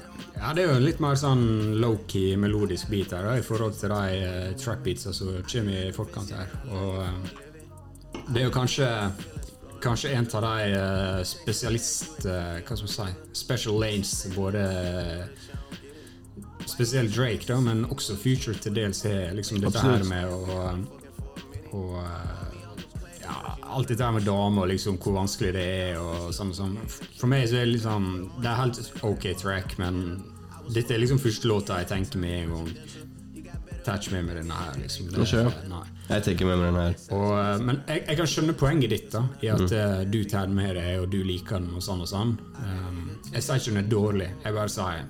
[0.53, 1.43] det er jo en litt mer sånn
[1.81, 6.29] low-key melodisk beat her, da, i forhold til de uh, trap-beatsa som kommer i forkant
[6.29, 6.53] her.
[6.69, 8.87] Og uh, det er jo kanskje
[9.83, 12.25] Kanskje en av de eh, spesialist...
[12.25, 14.63] eh, hva skal man si Special lanes, både
[16.65, 19.97] Spesielt Drake, da, men også Future til dels har liksom dette Absolutt.
[19.97, 22.53] her med å, å eh,
[23.25, 23.35] ja,
[23.75, 25.99] alt dette her med damer, liksom, hvor vanskelig det er.
[25.99, 26.77] og sånn og sånn.
[27.19, 28.07] For meg så er det liksom
[28.39, 30.03] Det er helt ok track, men
[30.71, 32.69] dette er liksom første låta jeg tenker med en gang.
[33.83, 35.09] Touch me med denne her, liksom.
[35.11, 35.69] Det, Ikke?
[35.69, 35.83] nei.
[36.09, 36.95] Jeg tenker med meg denne her.
[37.17, 39.73] Og, eh, men jeg, jeg kan skjønne poenget ditt, da i at Mm.
[39.79, 42.37] eh, du tar den med deg, og du liker den, og sånn og sånn.
[42.59, 45.05] Um, jeg sier ikke den er dårlig, jeg bare sier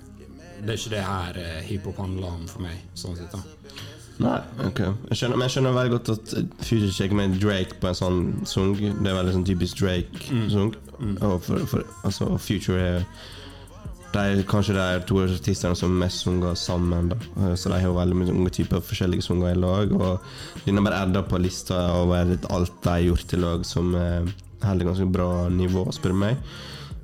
[0.63, 2.77] det er ikke det her uh, hiphop handler om for meg.
[2.95, 3.41] sånn sett da.
[4.23, 6.33] Nei, ok jeg skjønner, Men jeg skjønner veldig godt at
[6.63, 8.75] Future Shake med Drake på en sånn sang.
[8.77, 10.75] Det er veldig sånn typisk Drake-sang.
[11.25, 13.05] Og for, for, altså, Future er
[14.13, 17.09] de kanskje de to artistene som mest sunger sammen.
[17.09, 19.91] da Eh, Så de har jo veldig mange typer forskjellige sanger i lag.
[19.91, 20.19] Og
[20.65, 24.25] denne er bare edda på lista over alt de har gjort i lag, som eh,
[24.63, 26.37] holder ganske bra nivå, spør du meg.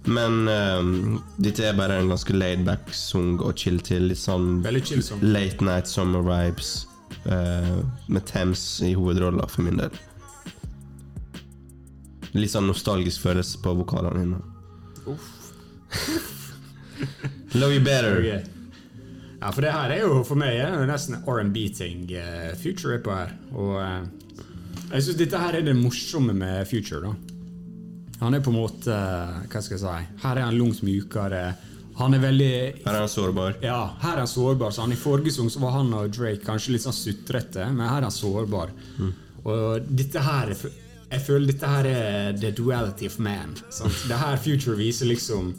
[0.08, 4.08] Men um, dette er bare en ganske laidback sang å chill til.
[4.10, 5.20] Litt sånn chill sånn.
[5.22, 6.88] Late Night Summer Vibes
[7.28, 9.92] uh, med Thames i hovedrolla, for min del.
[12.34, 14.40] Litt sånn nostalgisk følelse på vokalene dine.
[17.60, 18.20] Love You Better.
[18.20, 18.42] Okay.
[19.40, 23.14] Ja, for det her er jo for meg er nesten R&B-ting uh, Future er på
[23.16, 23.32] her.
[23.56, 24.46] Og uh,
[24.90, 27.16] jeg syns dette her er det morsomme med Future, da.
[28.20, 30.24] Han er på en måte uh, Hva skal jeg si?
[30.26, 31.44] Her er han langt mykere.
[32.00, 32.52] Han er veldig
[32.84, 33.58] Her er han sårbar.
[33.64, 34.76] Ja, her er han sårbar.
[34.76, 38.02] Så han I forrige sang var han og Drake kanskje litt sånn sutrete, men her
[38.02, 38.76] er han sårbar.
[39.48, 43.56] Og dette her Jeg føler dette her er the duality of man.
[43.72, 44.04] Sant?
[44.08, 45.54] Det her Future viser liksom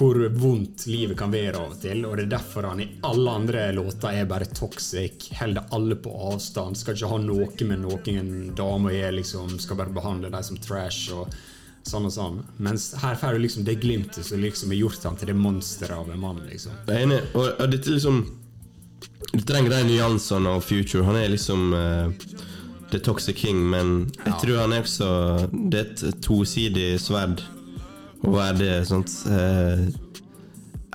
[0.00, 3.34] hvor vondt livet kan være av og til, og det er derfor han i alle
[3.36, 8.30] andre låter er bare toxic, holder alle på avstand, skal ikke ha noe med noen
[8.56, 9.18] damer gjøre.
[9.18, 11.28] liksom, skal bare behandle dem som trash og
[11.84, 12.40] sånn og sånn.
[12.56, 15.98] Mens her får du liksom det glimtet som liksom har gjort han til det monsteret
[15.98, 16.80] av en mann, liksom.
[16.88, 17.20] Jeg er enig.
[17.34, 18.24] Og, og dette liksom
[19.30, 21.04] Du trenger de nyansene av Future.
[21.04, 22.08] Han er liksom uh,
[22.90, 25.14] The Toxic King, men jeg tror han er også
[25.52, 27.44] Det er et tosidig sverd
[28.26, 28.72] å være det.
[28.88, 29.12] Sant?
[29.30, 29.84] Eh,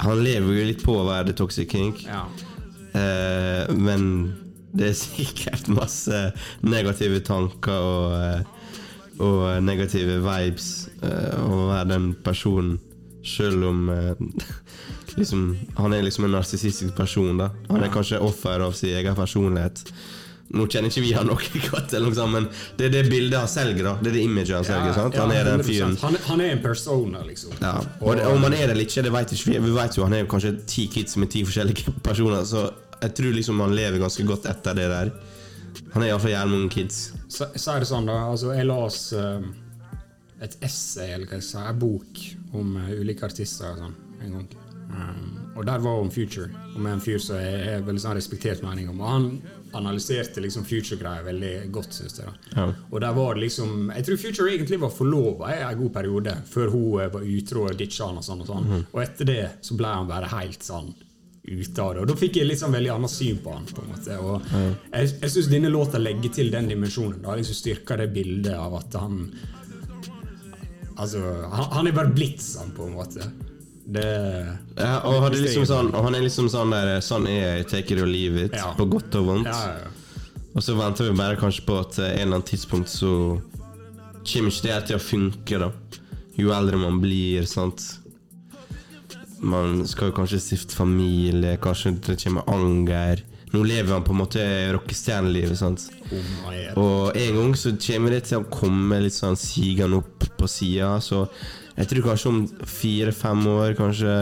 [0.06, 2.26] han lever jo litt på å være det Toxic kink, Ja.
[2.96, 4.04] Eh, men
[4.76, 6.20] det er sikkert masse
[6.64, 8.42] negative tanker og, eh,
[9.24, 10.70] og negative vibes
[11.04, 12.78] eh, å være den personen,
[13.26, 14.14] selv om eh,
[15.20, 17.38] liksom, Han er liksom en narsissistisk person.
[17.40, 19.84] da Han er kanskje offer av sin egen personlighet.
[20.54, 23.84] Nå kjenner ikke vi han noe godt, sånt, men det er det bildet han selger.
[23.88, 24.94] da Det er det imaget han selger.
[24.94, 25.18] sant?
[25.18, 25.98] Han er den fyren.
[26.04, 27.58] Han, han er en persona, liksom.
[27.62, 29.60] Ja, og det, Om han er det eller ikke, det vet ikke vi.
[29.66, 32.68] Vi vet jo han er kanskje ti kids med ti forskjellige personer, så
[33.02, 35.14] jeg tror liksom han lever ganske godt etter det der.
[35.94, 37.02] Han er iallfall jævlig mange kids.
[37.42, 38.22] Er det sånn, da.
[38.30, 39.48] Altså, jeg las eh,
[40.46, 42.22] et essay, eller hva jeg sa, en bok
[42.56, 44.48] om uh, ulike artister og sånn, en gang.
[44.86, 48.18] Um, og der var om Future, og med en fyr som jeg har veldig sånn
[48.18, 49.02] respektert mening om.
[49.02, 49.30] Og han
[49.78, 52.34] analyserte liksom Future-greia veldig godt, syns jeg.
[52.56, 52.68] Ja.
[52.90, 56.38] Og der var det liksom Jeg tror Future egentlig var forlova i en god periode,
[56.50, 58.72] før hun eh, var utro og ditcha han og sånn og sånn.
[58.92, 60.94] Og etter det så ble han bare helt sånn
[61.46, 62.02] ute av det.
[62.02, 63.68] Og da fikk jeg liksom veldig annet syn på han.
[63.70, 67.22] på en måte Og Jeg, jeg syns denne låta legger til den dimensjonen.
[67.22, 69.20] Da liksom Styrker det bildet av at han
[70.96, 71.20] Altså,
[71.52, 73.26] han, han er bare blitt sånn, på en måte.
[73.86, 74.06] Det
[74.78, 77.94] Ja, og, han er liksom sånn, han er liksom sånn der Sånn er jeg, take
[77.94, 78.74] it or leave it, Ja.
[78.74, 79.52] på godt og vondt.
[79.52, 79.92] Ja.
[80.56, 83.12] Og så venter vi bare kanskje på at eh, en eller annen tidspunkt så
[84.26, 85.70] kommer ikke det til å funke, da.
[86.40, 87.84] Jo eldre man blir, sant.
[89.46, 93.22] Man skal jo kanskje stifte familie, kanskje det kommer anger.
[93.54, 94.42] Nå lever han på en måte
[94.76, 95.86] rockestjernelivet, sant.
[96.76, 100.50] Oh Og en gang så kommer det til å komme litt sånn sigende opp på
[100.50, 101.28] sida, så
[101.76, 104.14] jeg tror kanskje om fire-fem år, kanskje,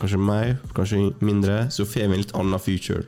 [0.00, 3.06] kanskje meg, kanskje mindre, så får vi en litt annen future.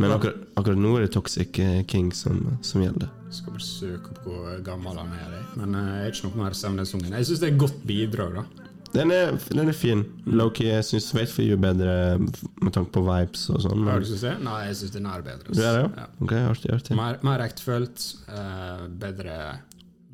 [0.00, 3.10] Men akkurat, akkurat nå er det Toxic eh, King som, som gjelder.
[3.34, 5.34] Skal bare søke opp hvor gammel han er.
[5.36, 5.46] jeg.
[5.60, 7.16] Men eh, jeg er ikke noe mer sangen.
[7.18, 8.38] Jeg syns det er et godt bidrag.
[8.40, 8.68] da.
[8.90, 10.02] Den er, den er fin.
[10.26, 13.84] Loki, jeg syns you er bedre med tanke på vibes og sånn.
[13.86, 14.40] Men synes?
[14.42, 15.46] Nei, jeg syns den er bedre.
[15.54, 15.90] du er det, Ja.
[15.96, 16.06] ja?
[16.20, 16.96] Ok, artig, artig.
[16.98, 19.36] Mer, mer ektefølt, uh, bedre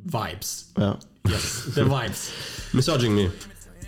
[0.05, 0.53] vibes.
[0.77, 0.93] Ja.
[1.31, 2.25] Yes, det er vibes.
[2.77, 3.29] Misogyny.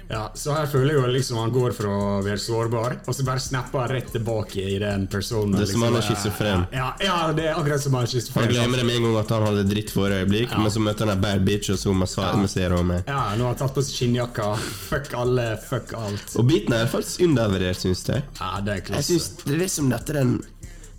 [0.08, 3.24] Ja, så her føler jeg jo liksom han går fra å være sårbar, og så
[3.26, 5.52] bare snapper han rett tilbake i den personen.
[5.52, 6.62] Det er som han er liksom, schizofren.
[6.72, 9.34] Ja, ja, det er akkurat som han er Han glemmer det med en gang at
[9.36, 10.62] han hadde dritt for øyeblikk, Ja.
[10.64, 13.02] men så møter han en bad bitch, og så masserer hun meg.
[13.06, 14.48] Ja, nå har han tatt på seg skinnjakka.
[14.88, 16.36] Fuck alle, fuck alt.
[16.40, 18.24] Og beaten er faktisk undervurdert, syns jeg.
[18.40, 19.12] Ja, det er Jeg klasse.
[19.12, 20.38] syns det er liksom dette den,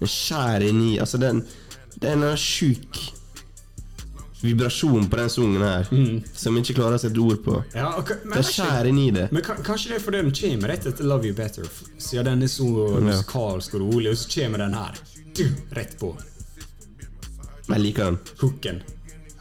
[0.04, 1.42] den skjærer inn i Altså, den
[2.00, 2.94] den er sjuk
[4.42, 5.88] vibrasjon på den sangen her,
[6.34, 7.58] som jeg ikke klarer å sette ord på.
[7.76, 9.28] Ja, okay, men, Det skjærer inn i det.
[9.36, 12.52] men kanskje det er fordi den kommer rett etter Love You Better, siden den er
[12.54, 12.70] så
[13.04, 15.02] musikalsk og rolig, og så kommer den her.
[15.36, 16.14] Du, rett på.
[17.70, 18.18] Jeg liker den.
[18.40, 18.82] Hooken.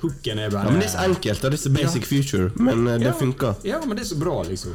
[0.02, 2.86] Hooken er bare Ja, men Det er så enkelt, det er så basic future, men
[2.86, 3.54] eh, det Ja, funker.
[3.66, 4.74] Ja, men det er så bra, liksom.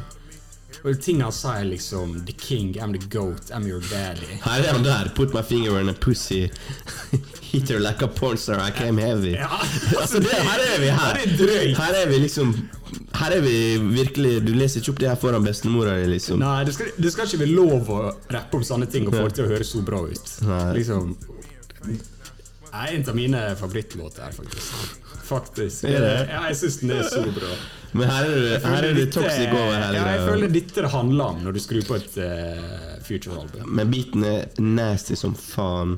[0.84, 4.36] Og tinga sier liksom The king, I'm the goat, I'm your daddy.
[4.44, 5.08] Her er han der.
[5.16, 6.50] Put my finger in a pussy.
[7.40, 8.60] Hit her like a pornstar.
[8.60, 9.32] I came heavy.
[9.32, 9.48] Ja,
[10.00, 11.16] altså, det, her er vi her.
[11.16, 11.74] Er.
[11.78, 12.52] Her er vi liksom
[13.14, 16.42] Her er vi virkelig Du leser ikke opp det her foran bestemora di, liksom.
[16.44, 18.00] Nei, det skal, det skal ikke være lov å
[18.36, 20.34] rappe om sånne ting og få det til å høres så bra ut.
[20.44, 20.66] Nei.
[20.82, 21.14] Liksom
[22.74, 25.00] er en av mine favorittlåter her, faktisk.
[25.24, 25.84] Faktisk.
[25.88, 26.12] Er det?
[26.32, 27.52] Ja, jeg syns den er så bra.
[27.94, 30.90] Men her er det, her er det toxic over hele Ja, jeg føler dette det
[30.90, 33.68] handler om når du skrur på et uh, Future-album.
[33.78, 35.94] Men beaten er nasty som faen.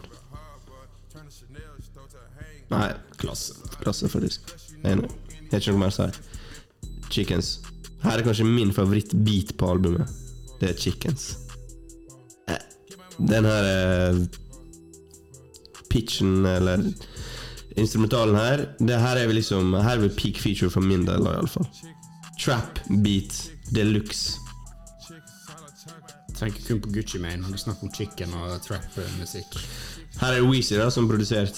[2.68, 3.54] Nei, Klasse.
[3.80, 4.52] klasse, faktisk.
[4.84, 5.08] Enig.
[5.52, 6.08] Har ikke noe mer å si.
[7.14, 7.50] Chickens.
[8.02, 10.10] Her er kanskje min favorittbeat på albumet.
[10.60, 11.28] Det er Chickens.
[12.50, 12.60] Eh,
[13.18, 14.20] Den her eh,
[15.96, 16.84] pitchen, eller
[17.76, 21.24] instrumentalen her, det her er vi liksom Her er vi peak feature for min del,
[21.24, 21.68] iallfall.
[22.40, 24.36] Trap beat de luxe.
[26.36, 29.56] Trenger kun på Gucci Mane når du snakker om chicken og trap-musikk.
[30.20, 31.56] Her er det Weezy da, som produsert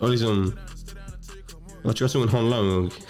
[0.00, 2.90] Og liksom Jeg vet ikke hva sangen handler om.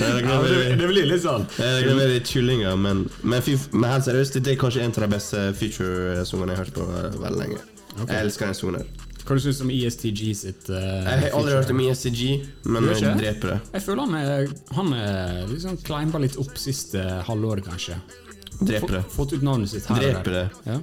[0.00, 3.42] Ja, det, det blir litt sånn jeg glemmer litt det er kyllinger, men, men,
[3.74, 6.86] men helt seriøst, det er kanskje en av de beste feature-sangene jeg har hørt på
[6.86, 7.58] eh, veldig lenge.
[8.08, 8.86] Jeg elsker den sonen.
[9.20, 12.22] Hva du syns du om ESTG sitt uh, Jeg har aldri hørt om ISTG,
[12.64, 13.58] men Du har jeg dreper det.
[13.76, 17.98] Jeg føler han er, han er liksom climba litt opp siste halvåret, kanskje.
[18.60, 19.02] Dreper det.
[19.14, 20.00] Fått ut navnet sitt her.
[20.02, 20.46] Dreper det.
[20.66, 20.78] Ja.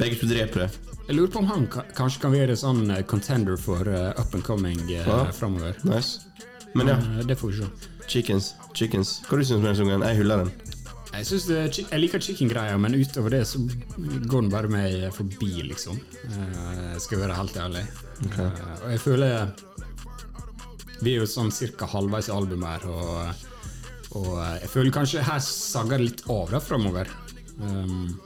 [0.00, 0.70] Begge to dreper det.
[1.06, 4.42] Jeg lurer på om han kanskje kan være sånn eh, contender for uh, up and
[4.44, 5.18] coming uh, Ja.
[5.32, 5.76] framover.
[5.86, 6.24] Nice.
[6.74, 7.68] Men ja, det får vi se.
[8.10, 8.54] chickens.
[8.74, 9.20] Chickens.
[9.28, 10.02] Hva du syns du om den sangen?
[10.02, 10.50] Jeg hyller den.
[11.16, 13.60] Jeg, det, jeg liker chicken-greia, men utover det så
[13.96, 15.98] går den bare meg forbi, liksom.
[16.28, 17.84] Jeg skal være helt ærlig.
[18.26, 18.48] Okay.
[18.80, 19.50] og jeg føler
[21.02, 23.48] Vi er jo sånn cirka halvveis i albumet her, og,
[24.16, 24.30] og
[24.62, 27.10] jeg føler kanskje her sagger det litt av da framover.
[27.60, 28.16] Um,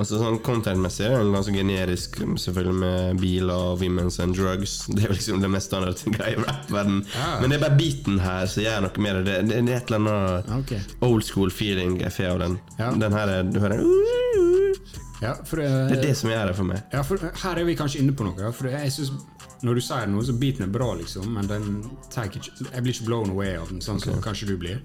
[0.00, 4.78] Altså sånn Content-messig er den ganske generisk, selvfølgelig med biler, women's and drugs.
[4.96, 7.02] Det er liksom det mest standard greia i rap-verden.
[7.14, 7.28] Ja.
[7.42, 9.36] Men det er bare beaten her som gjør noe med det.
[9.50, 10.80] Det, er et eller annet okay.
[11.04, 12.56] old school feeling jeg får av den.
[12.78, 12.90] Ja.
[13.04, 14.48] Den her er, du hører den.
[15.20, 16.80] Ja, for, Det er det som gjør det for meg.
[16.94, 18.52] Ja, for her er vi kanskje inne på noe.
[18.56, 19.12] For jeg synes,
[19.60, 22.94] Når du sier noe, så beaten er bra, liksom, men den tar ikke, jeg blir
[22.94, 24.78] ikke blown away av den, sånn som kanskje du blir.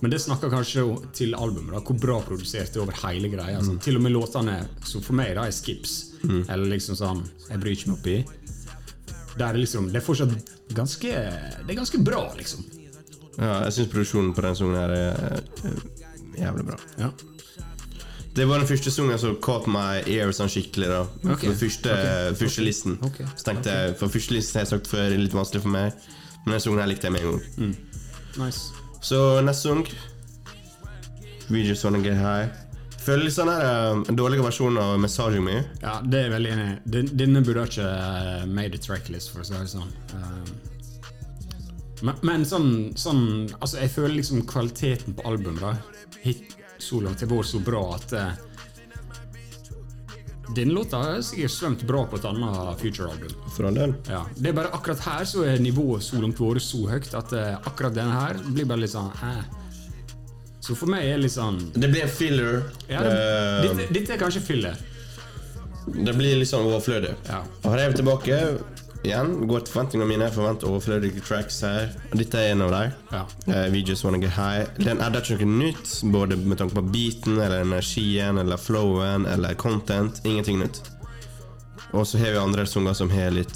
[0.00, 0.84] Men det snakker kanskje
[1.16, 3.62] til albumet, da, hvor bra produsert det er over hele greia.
[3.64, 3.80] Sånn.
[3.82, 7.74] Til og med låtene som for meg da er skips, eller liksom sånn Jeg bryr
[7.74, 8.16] ikke meg oppi.
[9.38, 12.64] Der er liksom, det er fortsatt ganske Det er ganske bra, liksom.
[13.38, 15.42] Ja, jeg syns produksjonen på den sangen her er
[16.38, 16.78] er jævlig bra.
[16.98, 17.10] Ja.
[18.38, 20.90] Det var den første sangen som caught my ear sånn skikkelig.
[20.92, 21.00] da
[21.32, 22.34] Ok, For første, okay.
[22.38, 22.98] første listen.
[23.02, 23.26] Okay.
[23.34, 26.10] Så tenkte jeg For første listen har jeg sagt før er litt vanskelig for meg,
[26.44, 27.74] men den sangen her likte jeg med en gang.
[28.38, 28.77] Nice.
[29.00, 29.84] Så neste sang
[31.48, 32.48] We Just Wanna Get High.
[32.98, 35.62] Føler litt sånn her eh, en dårligere versjon av Messaging Me.
[35.80, 36.74] Ja, det er jeg veldig enig i.
[36.96, 39.94] Den- Denne burde ikke uh, made a tracklist, for å si det sånn.
[40.12, 40.50] Um,
[42.04, 42.68] men, men sånn,
[43.00, 43.22] sånn
[43.56, 45.72] Altså, jeg føler liksom kvaliteten på albumet da
[46.22, 48.28] hit så langt har vært så bra at uh,
[50.56, 53.32] Denne låta har sikkert svømt bra på et annet Future-album.
[53.54, 53.92] For all del.
[54.08, 57.32] Ja, det er bare akkurat her så er nivået så langt vært så høyt at
[57.36, 59.42] eh, akkurat denne her blir bare litt sånn eh.
[60.64, 62.62] Så for meg er det litt sånn Det blir filler.
[62.88, 64.76] ja, det, Eh, dette, dette er kanskje filler.
[65.88, 67.14] det blir litt sånn overflødig.
[67.28, 67.42] Ja.
[67.64, 68.40] Og her er vi tilbake.
[69.06, 70.26] Igjen, går til forventningene mine.
[70.26, 71.92] Jeg forventer overflødige tracks her.
[72.10, 72.94] Og dette er en av dem.
[73.12, 73.22] Ja.
[73.46, 74.66] Uh, We Just Wanna Get High.
[74.82, 79.54] Den adder ikke noe nytt, både med tanke på beaten, eller energien, eller flowen, eller
[79.54, 80.18] content.
[80.26, 80.82] Ingenting nytt.
[81.92, 83.54] Og så har vi andre sanger som har litt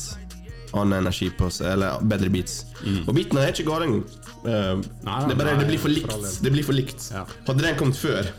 [0.73, 2.63] annen energi på seg, eller bedre beats.
[3.03, 4.07] Og beatene er ikke gale engang.
[4.47, 6.39] Uh, det, bare, nei, det blir for likt.
[6.43, 7.11] Det blir for likt.
[7.13, 7.27] Ja.
[7.51, 8.31] Hadde den kommet før,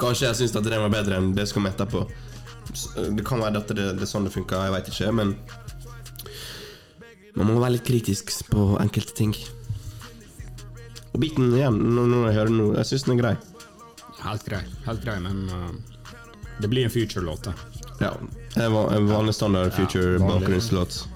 [0.00, 2.08] kanskje jeg syns den var bedre enn det som kom etterpå.
[2.96, 5.36] Det kan være at det, det er sånn det funker, jeg veit ikke, men
[7.46, 9.34] man må være litt kritisk på enkelte ting.
[11.12, 13.34] Og beaten igjen, når når jeg hører den nå, jeg syns den er grei.
[14.18, 15.98] Helt grei, helt grei, men uh,
[16.58, 17.50] det blir en future-låt.
[17.98, 18.12] Ja,
[18.54, 21.08] En vanlig standard future Ja, bakgrunnslåt.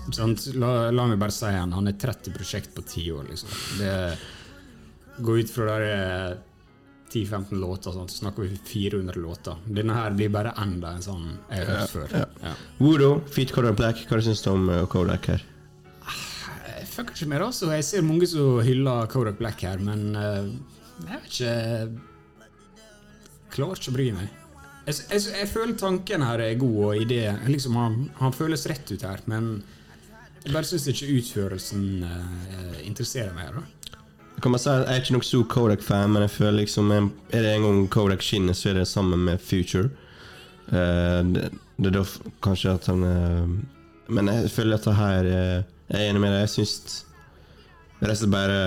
[0.58, 3.52] La, la meg bare si igjen, han er 30 prosjekt på 10 år, liksom.
[3.78, 3.92] Det
[5.22, 6.36] Gå ut fra der eh,
[7.12, 9.58] 10-15 låter, sånn, så snakker vi 400 låter.
[9.66, 12.14] Denne her blir bare enda en sånn jeg har hørt før.
[12.42, 12.54] Ja.
[12.78, 15.44] Voodoo, Feet Color Black, hva syns du om eh, Kodak her?
[17.02, 17.68] Fucker ikke med det, altså.
[17.74, 20.46] Jeg ser mange som hyller Kodak Black her, men uh,
[21.02, 21.54] jeg vet ikke
[23.52, 24.28] Klarer ikke å bry meg.
[24.86, 28.92] Jeg, jeg, jeg føler tanken her er god, og ideen liksom, han, han føles rett
[28.94, 29.50] ut her, men
[30.44, 33.50] jeg bare syns ikke utførelsen uh, interesserer meg.
[33.50, 33.98] da
[34.36, 37.10] Jeg kan bare si jeg er ikke nok stor Kodak-fan, men jeg føler liksom Er
[37.34, 39.90] det en gang Kodak skinner, så er det sammen med Future.
[40.70, 41.50] Uh, det,
[41.82, 42.06] det er da
[42.46, 43.46] kanskje at han uh,
[44.06, 45.32] Men jeg føler at det her
[45.90, 46.44] Jeg er enig med deg.
[46.46, 47.04] Jeg syns
[48.02, 48.58] rett og slett bare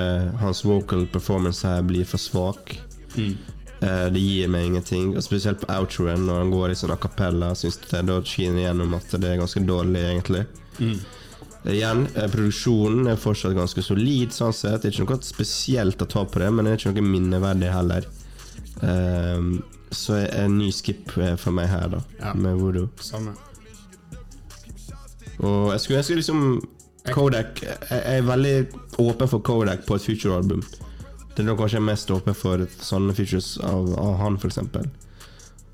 [0.42, 2.76] hans vocal performance her blir for svak.
[3.18, 5.16] Eh, det gir meg ingenting.
[5.18, 8.64] Og Spesielt på outroen, når han går i sånn a cappella, det jeg da skinner
[8.64, 10.46] igjennom at det er ganske dårlig, egentlig.
[11.66, 14.82] Igjen, eh, produksjonen er fortsatt ganske solid, sånn sett.
[14.84, 17.72] Det er ikke noe spesielt å ta på det, men det er ikke noe minneverdig
[17.74, 18.06] heller.
[18.86, 22.34] Ehm, så en ny skip eh, for meg her, da, Ja.
[22.34, 22.90] med Voodoo.
[23.00, 23.34] Samme.
[25.40, 26.42] Og jeg skulle ønske liksom
[27.14, 28.56] Kodak Jeg er veldig
[29.04, 30.64] åpen for Kodak på et future-album.
[31.36, 34.58] Det er da kanskje jeg er mest åpen for sånne features av, av han, f.eks.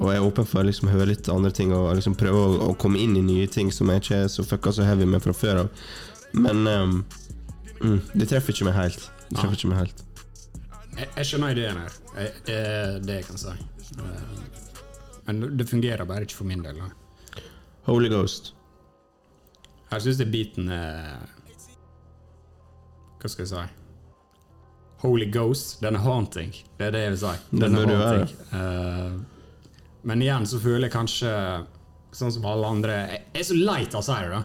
[0.02, 2.54] Og jeg er åpen for å liksom høre litt andre ting og liksom prøve å,
[2.72, 5.22] å komme inn i nye ting som jeg ikke er så fucka så heavy med
[5.22, 5.84] fra før av.
[6.34, 6.96] Men um,
[7.84, 9.06] mm, det treffer ikke meg helt.
[9.30, 10.02] Det treffer ikke meg helt.
[10.98, 12.00] Jeg, jeg skjønner ideen her.
[12.18, 13.54] Jeg, det er det jeg kan si.
[14.02, 14.66] Eh,
[15.30, 16.82] Men det fungerer bare ikke for min del.
[16.82, 16.90] da.
[17.86, 18.56] Holy Ghost.
[19.92, 21.20] Jeg syns beaten er
[23.20, 23.64] Hva skal jeg si?
[25.02, 25.80] Holy Ghost.
[25.82, 26.52] Den er haunting.
[26.78, 27.34] Det er det jeg vil si.
[27.58, 28.36] Den er haunting.
[28.54, 29.16] Eh,
[30.06, 31.32] men igjen så føler jeg kanskje,
[32.14, 34.42] sånn som alle andre Jeg er så lei av å si det, da.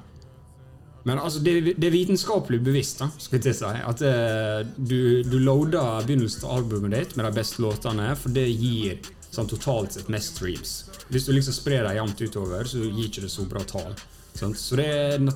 [1.06, 3.68] Men altså, det, det er vitenskapelig bevisst, da, skal jeg si.
[3.92, 8.48] At eh, du, du loader begynnelsen av albumet ditt med de beste låtene, for det
[8.48, 10.74] gir sånn totalt sett mest streams.
[11.12, 13.94] Hvis du liksom sprer dem jevnt utover, så gir ikke det så bra tall.
[14.36, 15.26] Så det er,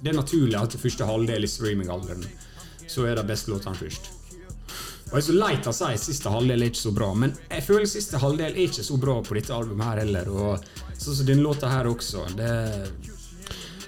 [0.00, 2.26] det er naturlig at det første halvdel i streamingalderen
[2.86, 4.12] så er det beste låtene først.
[5.06, 7.62] Og jeg er så leit å si siste halvdel er ikke så bra, men jeg
[7.62, 10.30] føler siste halvdel er ikke så bra på dette albumet her heller.
[10.34, 12.26] Og sånn som denne låta her også.
[12.38, 12.54] Det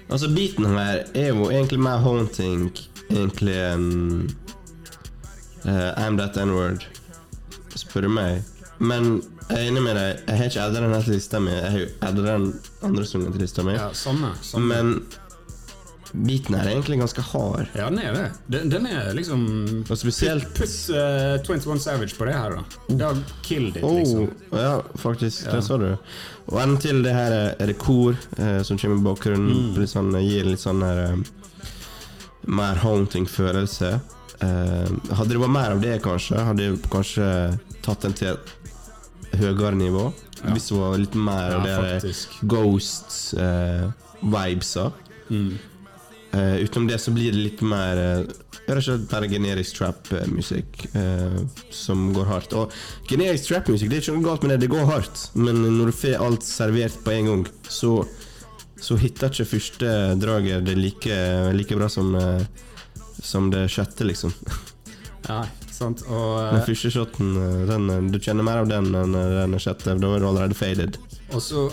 [0.08, 2.70] Altså, beaten her er jo egentlig mer haunting
[3.10, 3.88] egentlig enn
[5.66, 6.86] uh, I'm That N-word,
[7.76, 8.40] spør du meg.
[8.80, 10.18] Men jeg er enig med deg.
[10.28, 11.50] Jeg har ikke adda den til lista mi.
[11.54, 12.50] Jeg har jo adda den
[12.88, 13.72] andre sangen til lista mi.
[13.78, 14.34] Ja, samme.
[14.44, 14.68] samme.
[14.68, 15.02] Men
[16.14, 17.66] beaten her er egentlig ganske hard.
[17.76, 18.26] Ja, den er det.
[18.48, 19.42] Den, den er liksom
[19.90, 22.62] Og spesielt Putt uh, 21 Savage på det her, da.
[22.88, 24.30] Det har killed it, Oh, liksom.
[24.52, 25.44] ja, faktisk.
[25.52, 25.90] Det sa du.
[26.48, 29.74] Og enden til det her er- det kor uh, som kommer i bakgrunnen.
[29.76, 31.16] Litt sånn, gir litt sånn her eh,
[32.48, 33.98] mer haunting følelse.
[34.40, 37.28] Uh, hadde det vært mer av det, kanskje, hadde jeg kanskje
[37.84, 38.52] tatt den til et
[39.36, 40.12] høyere nivå.
[40.52, 42.28] Hvis det var litt mer av Ja, det der faktisk.
[43.48, 44.92] ghost-vibesa.
[46.30, 48.18] Eh, utenom det så blir det litt mer eh,
[48.68, 51.38] Rett og slett bare generisk trap-musikk eh,
[51.72, 52.52] som går hardt.
[52.52, 52.72] Og
[53.08, 55.22] generisk trap-musikk, det er ikke noe galt med det, det går hardt.
[55.40, 57.94] Men når du får alt servert på en gang, så,
[58.76, 59.88] så hitter ikke første
[60.20, 61.16] draget det like,
[61.56, 62.44] like bra som, eh,
[63.24, 64.32] som det sjette, liksom.
[65.28, 65.42] Ja,
[65.78, 66.02] sant.
[66.08, 69.36] Og, Den eh, første shoten, eh, den, eh, du kjenner mer av den enn eh,
[69.42, 69.94] den sjette.
[69.98, 70.98] Da er du allerede faded.
[71.32, 71.68] og så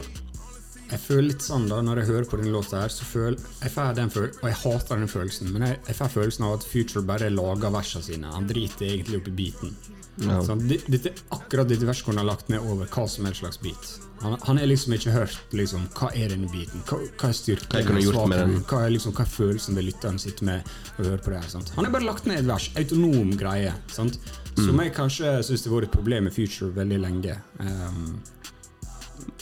[0.92, 3.74] Jeg føler litt sånn da Når jeg hører på denne låta her, så føler jeg
[3.74, 6.68] får den føl Og jeg hater den følelsen, men jeg, jeg får følelsen av at
[6.70, 8.34] Future bare lager versene sine.
[8.36, 9.76] Han driter egentlig opp i beaten.
[10.24, 10.38] Ja.
[10.46, 13.60] Sånn, det, dette, akkurat dette verset kunne han lagt ned over hva som helst slags
[13.60, 13.90] beat.
[14.22, 17.90] Han, han har liksom ikke hørt liksom, hva er denne beaten, hva, hva er styrken,
[17.92, 18.24] Hva
[18.70, 21.50] hva er, liksom, hva er følelsen ved lytteren sitter med og hører på det her.
[21.52, 21.74] Sant?
[21.76, 24.20] Han har bare lagt ned et vers, autonom greie, sant?
[24.56, 24.86] som Mm.
[24.86, 27.34] jeg kanskje syns det har vært et problem med Future veldig lenge.
[27.60, 28.22] Um,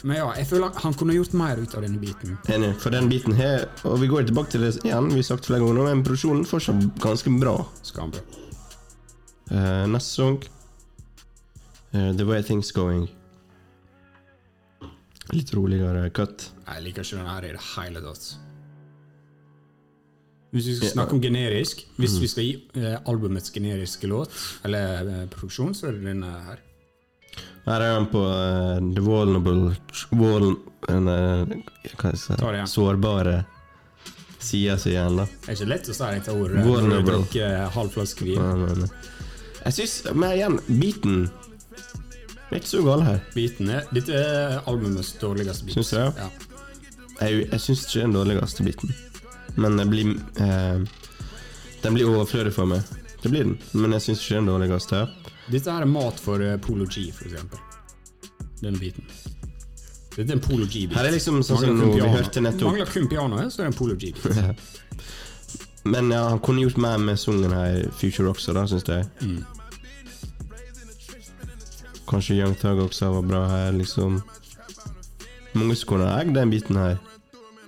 [0.04, 2.38] men ja, jeg føler han kunne gjort mer ut av denne biten.
[2.52, 5.48] Enig, for den biten her Og vi går tilbake til det igjen, vi har sagt
[5.48, 7.58] flere ganger nå, men produksjonen fortsatt ganske bra.
[7.86, 8.24] Skambra.
[9.52, 10.40] Uh, neste sang
[11.94, 13.06] uh, The Way Things Going.
[15.34, 16.50] Litt roligere cut.
[16.68, 18.28] Jeg liker ikke den her i det hele tatt.
[20.54, 24.36] Hvis vi skal snakke om generisk Hvis vi skal gi uh, albumets generiske låt,
[24.68, 26.62] eller uh, produksjon, så er det denne her.
[27.64, 29.76] Her er han på uh, The Vulnerable
[30.12, 30.50] Vul,
[30.92, 31.54] en, eh,
[31.96, 33.38] Hva skal jeg si Sårbare
[34.44, 35.26] sida si igjen, da.
[35.26, 38.42] Det er ikke lett å si dette ordet når du drikker halv flaske vin.
[38.42, 38.90] Nei, nei, nei.
[39.62, 41.22] jeg syns Men igjen, beaten
[42.54, 43.22] er ikke så gal her.
[43.34, 45.78] Beaten er, dette er albumets dårligste beat.
[45.80, 46.10] Syns du det?
[46.20, 46.28] Ja.
[47.24, 48.94] Jeg, jeg syns ikke den dårligste biten.
[49.56, 50.82] Men det blir uh,
[51.84, 52.84] Den blir overflødig for meg.
[53.24, 55.02] Det blir den, men jeg syns ikke er den dårligste.
[55.52, 57.60] Dette her er mat for uh, Polo G, for eksempel.
[58.64, 59.04] Den biten.
[60.16, 60.94] Dette er en Polo G-bit.
[60.96, 62.70] Her er liksom sånn som vi hørte nettopp.
[62.70, 64.24] Mangler kun pianoet, så er det en Polo G-bit.
[65.94, 69.08] Men ja, han kunne gjort mer med sangen her Future også, da, syns jeg.
[69.26, 69.42] Mm.
[72.08, 74.22] Kanskje Young Thug også var bra her, liksom.
[75.58, 77.02] Mange som kunne egg den biten her.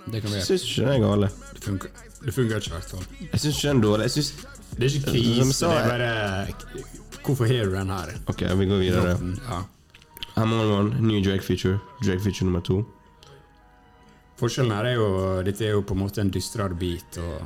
[0.06, 0.46] Det kan være.
[0.46, 1.32] syns ikke den er gale.
[1.54, 1.90] Det funker,
[2.26, 3.08] det funker ikke, i hvert fall.
[3.32, 4.04] Jeg syns ikke den er dårlig.
[4.04, 4.34] Jeg syns
[4.76, 8.14] Det er ikke krise, det er bare Hvorfor har du den her?
[8.28, 9.18] Ok, vi går videre.
[9.50, 9.64] Ja.
[10.38, 11.80] I'm on one, ny Drake feature.
[12.04, 12.82] Drake feature nummer to.
[14.40, 15.06] Forskjellen her er jo
[15.48, 17.18] Dette er jo på en måte en dystrere beat.
[17.24, 17.46] Og,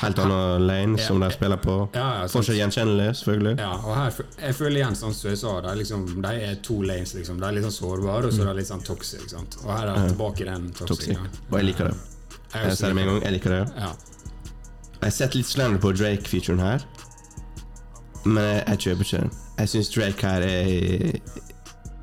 [0.00, 1.74] Helt annen lane Ja, som de spiller på.
[1.94, 2.26] ja, ja.
[2.30, 3.58] Fortsatt gjenkjennelig, selvfølgelig.
[3.58, 4.12] ja, og her
[4.46, 7.12] Jeg føler igjen, sånn som jeg sa, de liksom, de er to lanes.
[7.14, 9.26] liksom De er litt sånn sårbare, og så er de litt sånn toxic.
[9.28, 9.58] sant?
[9.64, 10.86] Og her er de tilbake i den Toxic.
[11.16, 11.18] toxic.
[11.50, 11.96] Og jeg liker det.
[12.54, 13.22] Jeg sier det med en gang.
[13.22, 13.72] Jeg liker det.
[13.76, 13.90] Ja.
[15.00, 16.80] Jeg har sett litt slander på Drake-featuren her,
[18.24, 19.32] men jeg, jeg kjøper ikke den.
[19.58, 21.18] Jeg syns Drake her er,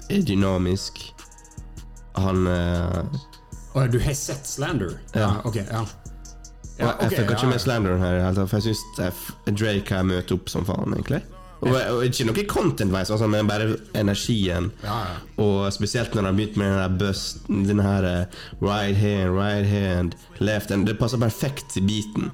[0.09, 0.99] er dynamisk.
[2.17, 3.17] Han eh,
[3.77, 4.97] Og du har sett Slander?
[5.15, 5.35] Ja.
[5.45, 5.85] ok, ja.
[6.81, 8.85] og Jeg fikk ikke med slanderen her, for jeg syns
[9.47, 11.21] Drake her møter opp som faen, egentlig.
[11.65, 14.69] Og, og ikke noe content-veis, altså, men bare energien.
[14.83, 15.15] Ja, ja.
[15.41, 19.65] Og spesielt når han begynte med den der bust Den her eh, right hand, right
[19.65, 22.29] hand, left hand Det passer perfekt til beaten.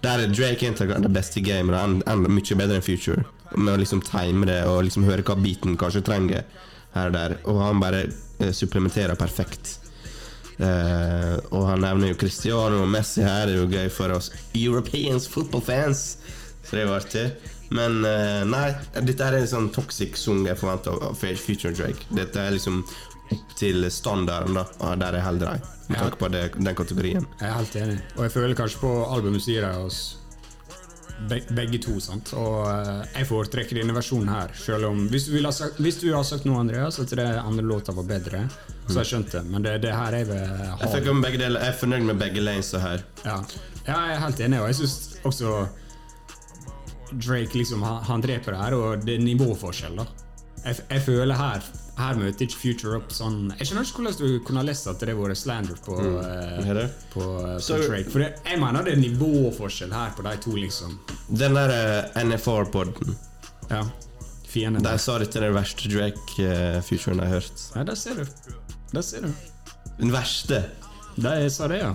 [0.00, 1.42] Der er Drake egentlig det beste.
[1.44, 3.24] Han er mye bedre enn Future.
[3.56, 6.44] Med å liksom time det og liksom høre hva beaten kanskje trenger
[6.94, 7.36] her og der.
[7.50, 9.76] Og han bare eh, supplementerer perfekt.
[10.60, 13.48] Eh, og han nevner jo Cristiano og Messi her.
[13.48, 16.04] Det er jo gøy for oss Europeans football fans.
[16.64, 17.26] Så det er jo artig.
[17.74, 18.70] Men eh, nei,
[19.06, 22.08] dette er en sånn toxic song jeg forventer av av Future Drake.
[22.16, 22.82] Dette er liksom
[23.30, 24.94] opp til standarden, da.
[24.96, 25.79] Der er jeg holder ei.
[25.90, 26.04] Med Ja.
[26.06, 27.24] tanke på det, den kategorien.
[27.40, 27.98] Jeg er helt enig.
[28.16, 30.16] Og jeg føler kanskje på albumet sier de oss
[31.28, 31.98] begge to.
[32.00, 32.30] sant?
[32.38, 34.54] Og eh, jeg foretrekker denne versjonen her.
[34.56, 37.92] Selv om, hvis du, sagt, hvis du har sagt noe, Andreas, at det andre låta
[37.92, 38.44] var bedre,
[38.86, 39.42] så har jeg skjønt det.
[39.50, 40.78] Men det, det her jeg vil ha.
[40.80, 43.04] Jeg, jeg er fornøyd med begge lanesa her.
[43.26, 43.36] Ja.
[43.86, 45.66] ja, jeg er helt enig, og jeg syns også
[47.10, 50.04] Drake liksom, han, han dreper det her, og det er nivåforskjell, da.
[50.62, 51.64] Jeg, jeg føler her
[52.00, 55.02] Her møter ikke Future opp sånn Jeg skjønner ikke hvordan du kunne ha lest at
[55.04, 56.18] det var slander på, mm.
[56.20, 57.24] uh, på,
[57.58, 58.10] so, på Så- Drake.
[58.12, 60.98] For det, jeg mener det er nivåforskjell her på de to, liksom.
[61.28, 63.16] Den der uh, NFR-poden,
[63.70, 63.84] Ja.
[64.50, 64.82] Fienden.
[64.82, 67.66] De sa dette er den verste Drake-futuren jeg har hørt.
[67.76, 68.24] Ja, der ser du.
[68.90, 69.30] Der ser du.
[70.00, 70.64] Den verste.
[71.14, 71.92] De sa det, ja.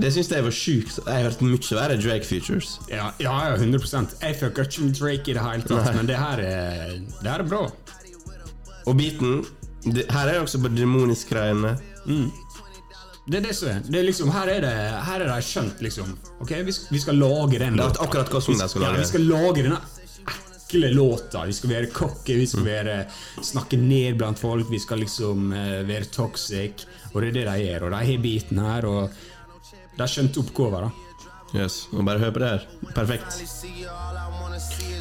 [0.00, 0.98] Det syns jeg var sjukt.
[1.00, 2.76] Jeg har hørt mye verre Drake-features.
[2.90, 6.18] Ja, ja, ja 100 Jeg fucker ikke med Drake i det hele tatt, men det
[6.20, 7.64] her er, det her er bra.
[8.90, 9.40] Og beaten
[9.86, 11.76] det, Her er det også på demonisk greiene.
[13.30, 13.80] Det er det som er.
[13.86, 14.74] Det er liksom, her er det
[15.06, 16.12] Her er det skjønt, liksom.
[16.42, 18.02] Ok, Vi skal, vi skal lage den låta.
[18.02, 19.80] akkurat hva som de skal Ja, vi skal lage denne
[20.70, 21.44] ekle låta.
[21.46, 22.96] Vi skal være cocky, vi skal være
[23.42, 26.86] snakke ned blant folk, vi skal liksom uh, være toxic.
[27.12, 27.86] Og det er det de gjør.
[27.86, 29.10] Og de har biten her, og
[29.96, 30.90] de har skjønt oppgaven.
[31.54, 32.58] Yes, og bare hør på det her.
[32.94, 33.42] Perfekt.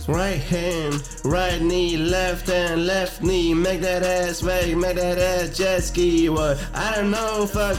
[0.07, 0.93] Right hand,
[1.25, 3.53] right knee, left hand, left knee.
[3.53, 6.29] Make that ass wave, make that ass jet ski.
[6.29, 6.57] What?
[6.73, 7.77] I don't know, fuck.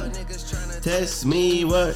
[0.83, 1.95] Test me, what?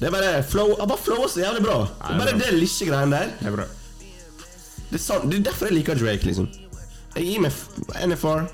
[0.00, 0.76] Det er bare flow.
[0.76, 1.78] Bare flower så jævlig bra.
[1.80, 3.26] Det er bare det lille greien der.
[3.40, 3.64] Det er bra.
[4.90, 6.48] Det er, sant, det er derfor jeg liker Drake, liksom.
[7.16, 7.52] Jeg gir meg
[8.06, 8.46] NFR.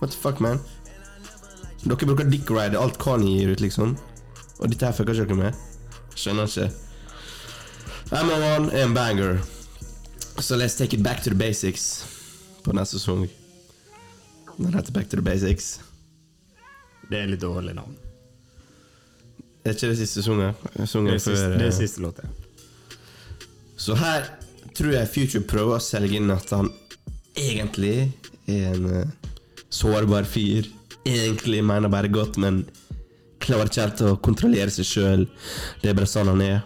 [0.00, 0.60] What the fuck, man?
[1.84, 3.96] Dere bruker dick ride alt Kanye gir ut, liksom.
[4.60, 5.60] Og dette her fucker ikke dere med.
[6.14, 6.70] Skjønner ikke.
[8.10, 9.40] MO1 er en banger.
[10.40, 12.04] Så let's take it back to the basics
[12.64, 13.28] på neste sesong.
[14.56, 15.80] Den heter Back to the Basics.
[17.10, 17.94] Det er litt dårlig navn.
[19.64, 20.52] Er ikke det siste sesongen?
[20.74, 22.28] Det Sangen er siste, før det er siste låta.
[23.80, 24.28] Så her
[24.76, 26.68] tror jeg Future prøver å selge inn at han
[27.40, 28.10] egentlig
[28.50, 29.32] er en eh,
[29.72, 30.68] sårbar fyr.
[31.08, 32.66] Egentlig mener bare godt, men
[33.40, 35.26] klarer ikke helt å kontrollere seg sjøl.
[35.82, 36.62] Det er bare sånn han er.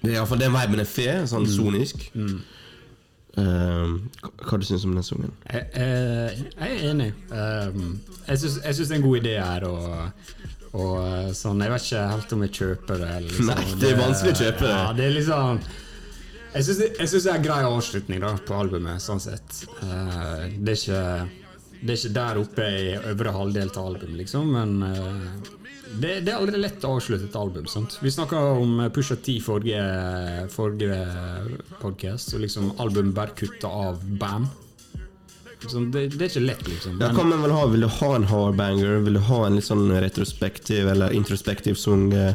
[0.00, 2.08] Det er iallfall den viben er får, sånn sonisk.
[3.34, 5.32] Eh, hva, hva du syns du om den sangen?
[5.50, 7.08] Jeg, jeg, jeg er enig.
[7.32, 7.86] Um,
[8.28, 9.66] jeg syns det er en god idé her.
[9.70, 13.08] Og, og sånn, Jeg vet ikke helt om jeg kjøper det.
[13.16, 13.50] eller Liksom.
[13.50, 14.74] Nei, det er vanskelig å kjøpe det.
[14.76, 15.64] Ja, det er liksom
[16.54, 19.64] Jeg syns det, det er en grei avslutning da, på albumet, sånn sett.
[19.80, 21.02] Uh, det, er ikke,
[21.82, 25.62] det er ikke der oppe i øvre halvdel til album, liksom, men uh,
[26.00, 27.66] det, det er aldri lett å avslutte et album.
[27.70, 27.98] sant?
[28.02, 29.82] Vi snakka om Pusha T forrige,
[30.50, 31.00] forrige
[31.82, 34.48] podcast, og liksom album bare kutta av bam.
[35.64, 36.98] Sånn, det, det er ikke lett, liksom.
[37.00, 37.66] Ja, men- hva man vil ha?
[37.72, 38.98] Vil du ha en hardbanger?
[39.06, 42.34] Vil du ha en litt sånn retrospektiv eller introspektiv sang eh,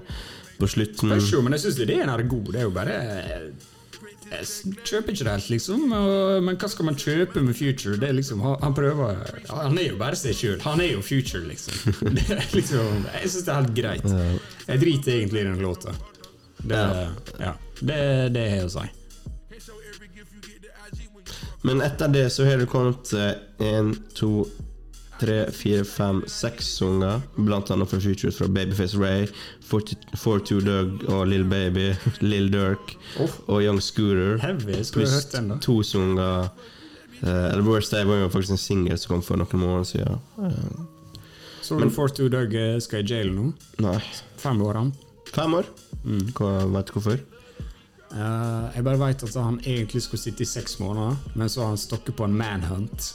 [0.57, 1.11] på slutten?
[1.11, 2.49] Spørs jo, men jeg syns ideen er god.
[2.55, 2.95] Det er jo bare
[4.29, 5.87] Jeg kjøper ikke det helt, liksom.
[6.45, 7.97] Men hva skal man kjøpe med Future?
[7.99, 9.17] Det er liksom, han, han prøver
[9.49, 10.59] Han er jo bare seg sjøl.
[10.67, 11.95] Han er jo Future, liksom.
[12.17, 14.07] Det er liksom jeg syns det er helt greit.
[14.67, 15.95] Jeg driter egentlig i den låta.
[16.59, 16.79] Det,
[17.39, 17.53] ja.
[17.79, 17.99] det,
[18.35, 18.87] det er å si.
[21.67, 23.11] Men etter det så har det kommet
[23.59, 24.45] én, to,
[25.19, 27.21] tre, fire, fem, seks sanger.
[27.37, 29.27] Annet fra Futures fra Babyface Ray,
[29.69, 31.91] 42 Doug og Lill Baby,
[32.31, 33.29] Lill Durk Oh.
[33.47, 34.37] og Young Scooter.
[34.41, 34.79] Heavy.
[34.93, 35.25] Pluss
[35.61, 36.43] to sanger
[37.23, 40.19] uh, Eller Worst Day var jo faktisk en singel som kom for noen måneder siden.
[40.37, 40.85] Uh,
[41.61, 43.51] Så du Forty Doug eh, skal i jail nå?
[43.83, 43.97] nei,
[44.39, 44.93] Fem år, han.
[45.33, 45.67] fem år?
[46.37, 47.19] Hva, vet du hvorfor?
[48.09, 51.73] Uh, jeg bare vet at han egentlig skulle sitte i seks måneder, men så har
[51.75, 53.11] han stokket på en manhunt.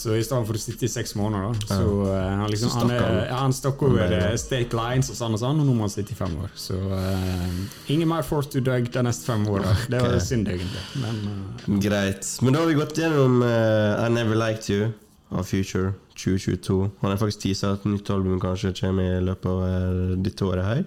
[0.00, 2.80] Så i stedet for å sitte i seks måneder, da, så uh, han liksom, Så
[2.80, 5.68] han, stakk er, ja, han stakk over eh, state lines og sånn og sånn, og
[5.68, 6.54] nå må han sitte i fem år.
[6.56, 7.58] Så uh,
[7.92, 9.74] ingen mer Force to Dug de neste fem åra.
[9.92, 10.84] Det var synd, egentlig.
[11.02, 12.30] Men eh, Greit.
[12.40, 14.88] Men da har vi gått gjennom I Never Liked You
[15.36, 16.80] av Future 2022.
[17.02, 20.82] Han har faktisk tisa at nytt album kanskje kommer i løpet av dette året her.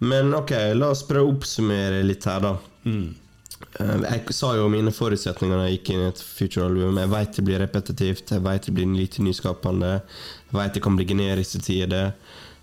[0.00, 2.54] Men ok, la oss prøve å oppsummere litt her, da.
[2.88, 3.10] Eh,
[3.80, 6.98] jeg sa jo mine forutsetninger da jeg gikk inn i et Future-album.
[7.00, 9.92] Jeg veit det blir repetitivt, jeg veit det blir lite nyskapende.
[10.50, 12.12] Jeg veit det kan bli generisk til tider.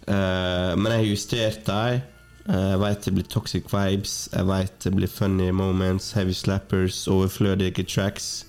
[0.08, 2.02] Eh, men jeg har justert dem.
[2.48, 7.08] Eh, Jeg veit det blir toxic vibes, jeg veit det blir funny moments, heavy slappers,
[7.08, 8.46] overflødige tracks.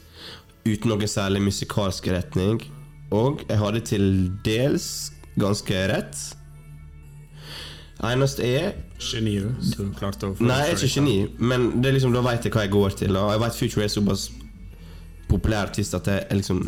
[0.67, 2.63] Uten noen særlig musikalsk retning.
[3.11, 6.15] Og jeg hadde til dels ganske rett.
[7.99, 8.69] Eneste er
[9.03, 9.41] geni,
[9.73, 12.45] som klarte å få Nei, jeg er ikke geni, men det er liksom, da vet
[12.47, 13.17] jeg hva jeg går til.
[13.19, 14.29] Og jeg vet Future er såpass
[15.29, 16.61] populær artist at jeg, jeg liksom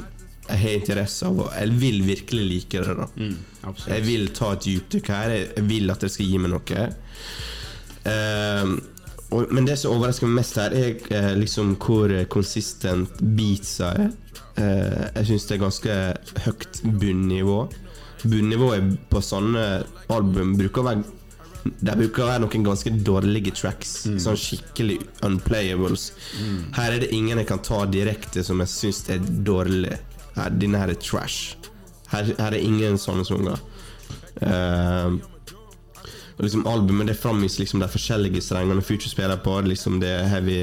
[0.51, 2.97] Jeg har interesse av og Jeg vil virkelig like det.
[2.99, 3.37] da Mm.
[3.87, 5.31] Jeg vil ta et dypdykk her.
[5.31, 6.87] Jeg vil at det skal gi meg noe.
[8.09, 8.81] Ehm,
[9.31, 14.11] og, men det som overrasker meg mest her, er eh, liksom hvor konsistent beatsa er.
[14.57, 15.99] Eh, jeg syns det er ganske
[16.47, 17.61] høyt bunnivå.
[18.25, 19.67] Bunnivået på sånne
[20.11, 21.05] album bruker å være
[21.65, 23.95] det bruker jeg noen ganske dårlige tracks.
[24.23, 26.11] Sånn skikkelig unplayables.
[26.77, 29.99] Her er det ingen jeg kan ta direkte som jeg syns er dårlig.
[30.37, 31.57] Her, denne her er trash.
[32.11, 33.61] Her, her er ingen sånne sanger.
[34.41, 35.19] Uh,
[36.41, 39.59] liksom Albumet det framviser liksom de forskjellige strengene Future spiller på.
[39.69, 40.61] Liksom det er heavy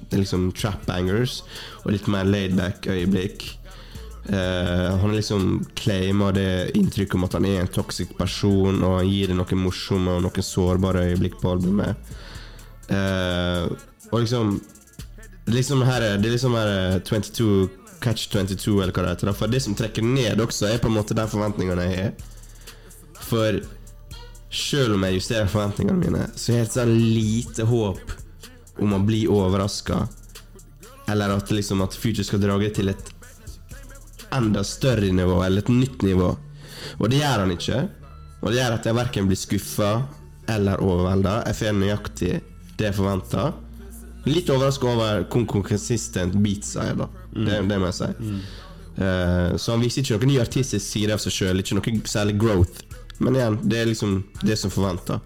[0.00, 1.42] Det er liksom trap bangers
[1.84, 3.44] og litt mer laidback øyeblikk.
[4.30, 9.08] Eh, han liksom claimer det inntrykket om at han er en toxic person, og han
[9.08, 12.12] gir det noen morsomme og noen sårbare øyeblikk på albumet.
[12.90, 13.70] Uh,
[14.10, 14.60] og liksom
[15.50, 17.68] Liksom her er, Det er liksom her er 22
[18.02, 19.32] Catch 22, eller hva det heter.
[19.36, 22.12] For det som trekker ned også, er på en måte de forventningene jeg har.
[23.28, 23.60] For
[24.50, 28.14] selv om jeg justerer forventningene mine, så har jeg et sånn lite håp
[28.80, 30.04] om å bli overraska.
[31.10, 33.12] Eller at liksom at Future skal dra det til et
[34.36, 36.30] enda større nivå, eller et nytt nivå.
[36.98, 37.80] Og det gjør han ikke.
[38.40, 39.90] Og det gjør at jeg verken blir skuffa
[40.50, 41.40] eller overvelda.
[41.50, 42.32] Jeg får nøyaktig
[42.78, 43.50] det jeg forventa.
[44.28, 47.08] Litt overraska over hvor konsistent beatsa er, da.
[47.30, 48.10] Det, det må jeg si.
[49.00, 52.36] Eh, så han viser ikke noen ny artistisk side av seg sjøl, ikke noe særlig
[52.40, 52.84] growth.
[53.20, 55.20] Men igjen, det er liksom det som forventa.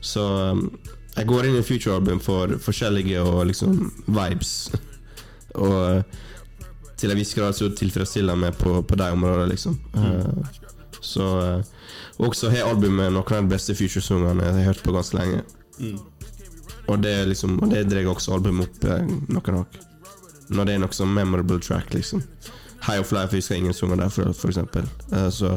[0.00, 0.22] Så
[0.54, 0.64] um,
[1.16, 3.76] jeg går inn i Future-album for forskjellige og liksom
[4.06, 4.54] vibes.
[5.66, 6.02] og
[7.00, 9.78] til en viss grad så tilfredsstiller meg på, på de områdene, liksom.
[9.96, 10.60] Eh,
[11.00, 11.62] så uh,
[12.20, 15.40] Også har albumet noen av de beste Future-sangene jeg har hørt på ganske lenge.
[16.90, 19.78] Og det liksom Og det drar også albumet opp eh, noen hakk.
[20.50, 22.24] Når det er noe sånn memorable track, liksom.
[22.84, 24.88] High of Life husker jeg ingen sanger derfra, for eksempel.
[25.14, 25.54] Eh, så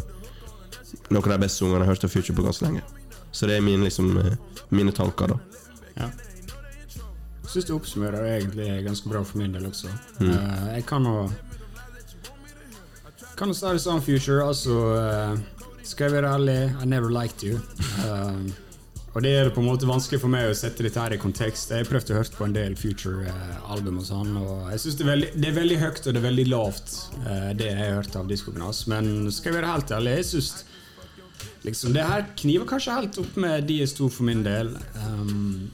[1.10, 2.84] noen av de beste sangene jeg har hørt av Future på ganske lenge.
[3.34, 4.14] Så det er mine, liksom,
[4.72, 5.40] mine tanker, da.
[5.98, 6.12] Ja.
[7.54, 9.92] Syns du oppsummerer det egentlig ganske bra for min del også.
[10.26, 11.28] Eh, jeg kan jo
[13.38, 14.44] Kan jo si det sånn, Future.
[14.46, 17.58] Altså, uh, skal jeg være ærlig, I never liked you.
[18.02, 18.50] Uh,
[19.14, 21.20] Og det er det på en måte vanskelig for meg å sette dette her i
[21.22, 21.70] kontekst.
[21.70, 25.18] Jeg har prøvd å høre på en del Future-album og sånn, og jeg synes det
[25.38, 26.94] det er veldig høyt og det er veldig lavt,
[27.60, 28.80] det jeg har hørt av diskoen hans.
[28.90, 30.50] Men skal jeg være helt ærlig, jeg synes
[31.68, 34.74] liksom det her kniver kanskje helt opp med DS2 for min del.
[35.06, 35.70] Um,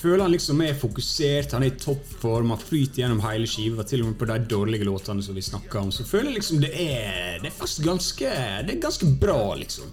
[0.00, 4.02] føler han liksom er fokusert, han er i toppform, han flyter gjennom hele skiva, til
[4.04, 5.92] og med på de dårlige låtene som vi snakka om.
[5.94, 8.32] Så føler jeg liksom det er Det er faktisk ganske
[8.66, 9.92] Det er ganske bra, liksom.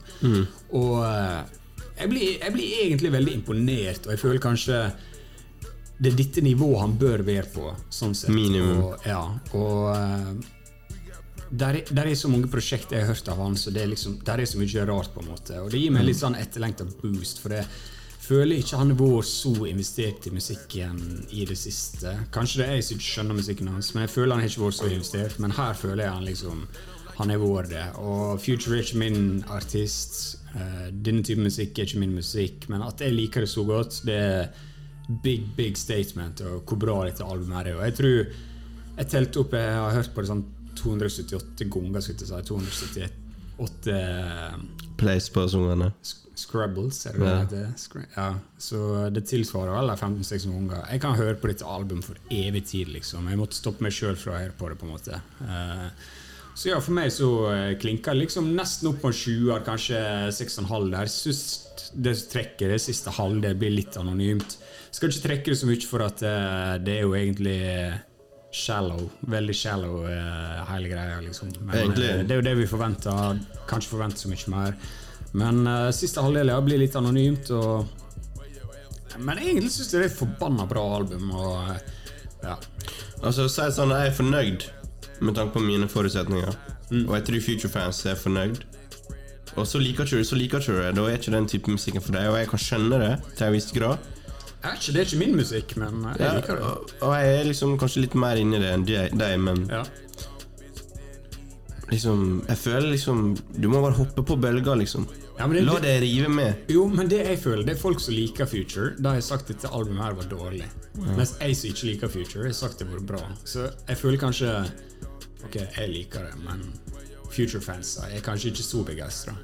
[0.71, 1.43] Og eh,
[1.97, 4.81] jeg blir, jeg blir egentlig veldig imponert, og jeg føler kanskje
[5.97, 7.71] det er dette nivået han bør være på.
[7.89, 8.29] Sånn sett.
[8.29, 8.83] Minimum.
[8.85, 9.21] Og, ja,
[9.57, 10.33] og eh,
[11.49, 13.89] der, er- der er så mange prosjekter jeg har hørt av han, så det er
[13.95, 15.09] liksom, der er så mye rart.
[15.15, 17.65] på en måte Og det gir meg litt sånn etterlengta boost, for jeg
[18.19, 20.99] føler ikke han har vært så investert i musikken
[21.31, 22.13] i det siste.
[22.33, 24.65] Kanskje det er jeg som ikke skjønner musikken hans, men jeg føler han har ikke
[24.65, 25.39] vært så investert.
[25.43, 26.67] Men her føler jeg han liksom
[27.17, 27.85] han har vært det.
[27.97, 30.37] Og Future er ikke min artist.
[30.53, 34.01] Eh, denne typen musikk er ikke min musikk, men at jeg liker det så godt,
[34.05, 34.43] det er
[35.23, 37.75] big, big statement, og hvor bra dette albumet er.
[37.79, 38.17] Og jeg tror
[38.97, 40.45] jeg telte opp Jeg har hørt på det sånn
[40.77, 42.33] 278 ganger, skulle jeg si.
[42.49, 43.97] 278
[44.97, 45.91] Place på sangene.
[46.37, 47.39] Scrabbles, er det det Ja.
[47.41, 48.05] heter?
[48.15, 48.27] Ja,
[48.61, 50.85] så det tilsvarer vel 15-16 ganger.
[50.91, 53.27] Jeg kan høre på dette albumet for evig tid, liksom.
[53.27, 55.21] Jeg måtte stoppe meg sjøl fra å høre på det, på en måte.
[55.41, 55.89] Uh,
[56.57, 59.99] så ja, for meg så eh, klinker det liksom nesten opp på en 20, kanskje
[60.33, 61.05] 6,5 der.
[61.05, 61.41] Syns
[61.93, 64.57] det trekket, det siste halvdel, blir litt anonymt.
[64.89, 67.59] Skal ikke trekke det så mye for at uh, det er jo egentlig
[68.57, 69.03] shallow.
[69.29, 71.51] Veldig shallow, uh, hele greia, liksom.
[71.61, 73.37] Men eh, det er jo det vi forventer.
[73.69, 74.79] Kanskje forventer så mye mer.
[75.37, 77.51] Men uh, siste halvdel blir litt anonymt.
[77.53, 77.85] Og...
[79.17, 81.29] Men egentlig syns jeg det er et forbanna bra album.
[81.33, 82.55] Og, eh, ja.
[83.25, 84.65] Altså, si sånn, jeg er fornøyd
[85.25, 86.57] med tanke på mine forutsetninger.
[87.03, 88.59] Og jeg tror Future-fans er fornøyd.
[89.57, 90.91] Og så liker ikke du det, så liker ikke du det.
[90.99, 92.27] Da er ikke den type musikken for deg.
[92.29, 94.05] Og jeg kan skjønne det til en viss grad.
[94.67, 96.67] Er ikke, det er ikke min musikk, men eh, jeg Ja, liker det.
[96.73, 99.83] og, og jeg er liksom kanskje litt mer inni det enn de- deg, men Ja.
[101.91, 105.05] liksom Jeg føler liksom Du må bare hoppe på bølga, liksom.
[105.37, 106.55] Ja, men det- La det rive med.
[106.67, 108.95] Jo, men det jeg føler, det er folk som liker Future.
[108.99, 110.65] Da har jeg sagt at dette albumet her var dårlig.
[111.15, 113.21] Mens jeg som ikke liker Future, har sagt det var bra.
[113.45, 114.71] Så jeg føler kanskje
[115.45, 116.63] Ok, jeg liker det, men
[117.29, 119.35] Future-fans er kanskje ikke så begeistra.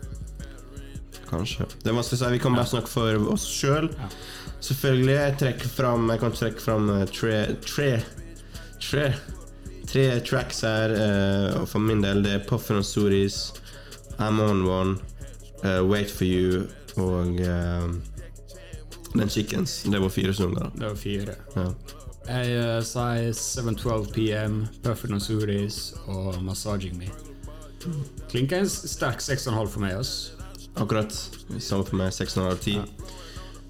[1.30, 1.66] Kanskje.
[1.84, 2.32] Det er vanskelig å si.
[2.34, 3.88] Vi kan bare snakke for oss sjøl.
[3.98, 4.10] Ja.
[4.64, 5.16] Selvfølgelig.
[5.20, 8.04] Jeg trekker fram Jeg kan trekke fram eh, tre Tre
[8.80, 9.14] Tre
[9.88, 10.94] Tre tracks her.
[10.96, 13.52] eh, og for min del det er Puffin og Soris,
[14.20, 14.98] I'm On One,
[15.64, 16.64] eh, Wait For You
[16.96, 17.90] og uh,
[19.14, 19.84] Den Chickens.
[19.84, 20.72] Det var fire sanger.
[20.76, 21.36] Det var fire.
[21.56, 21.68] Ja.
[22.28, 27.10] Jeg uh, sier 7.12 PM, Perfect Nasuris og Massaging Me.
[28.30, 29.98] Klinker en sterk 6,5 for meg.
[30.00, 30.34] ass.
[30.76, 31.14] Akkurat.
[31.60, 32.14] Samme for meg.
[32.14, 32.80] 6,5 av 10.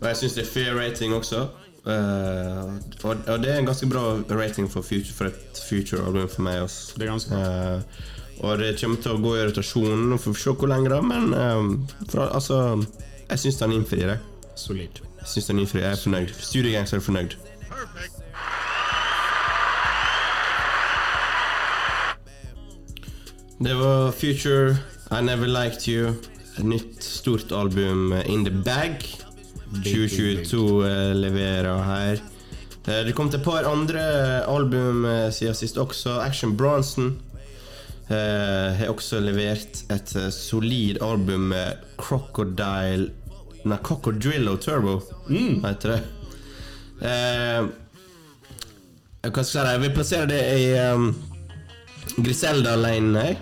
[0.01, 1.47] Og jeg syns det er fair rating også.
[1.83, 6.45] Uh, og, og det er en ganske bra rating for, future, for et future-album for
[6.45, 6.93] meg også.
[6.95, 7.41] Det er ganske bra.
[7.43, 7.81] Eh,
[8.41, 10.13] og det kommer til å gå i rotasjon.
[10.13, 11.01] og får se hvor lenge, da.
[11.01, 12.83] Men eh, fra, altså
[13.29, 14.19] Jeg syns han innfrir det.
[14.55, 14.99] Solid.
[15.21, 16.33] Jeg syns han innfrir, jeg er fornøyd.
[16.39, 17.37] Studiegangster er fornøyd.
[23.59, 24.75] Det var Future,
[25.11, 26.13] I Never Liked You.
[26.57, 29.05] Et nytt stort album eh, in the bag.
[29.83, 32.19] 2022 eh, leverer her.
[32.87, 34.03] Eh, Det kom til et par andre
[34.49, 36.19] album eh, siden sist også.
[36.21, 37.15] Action Bronson
[38.11, 43.11] har også levert et eh, solid album med Crocodile
[43.63, 44.97] Nei, Cocodrillo Turbo,
[45.29, 45.99] heter det.
[46.99, 47.69] Eh,
[49.23, 49.61] hva skal jeg si?
[49.69, 51.05] Jeg vil plassere det i um,
[52.17, 53.37] Griselda-lane, jeg.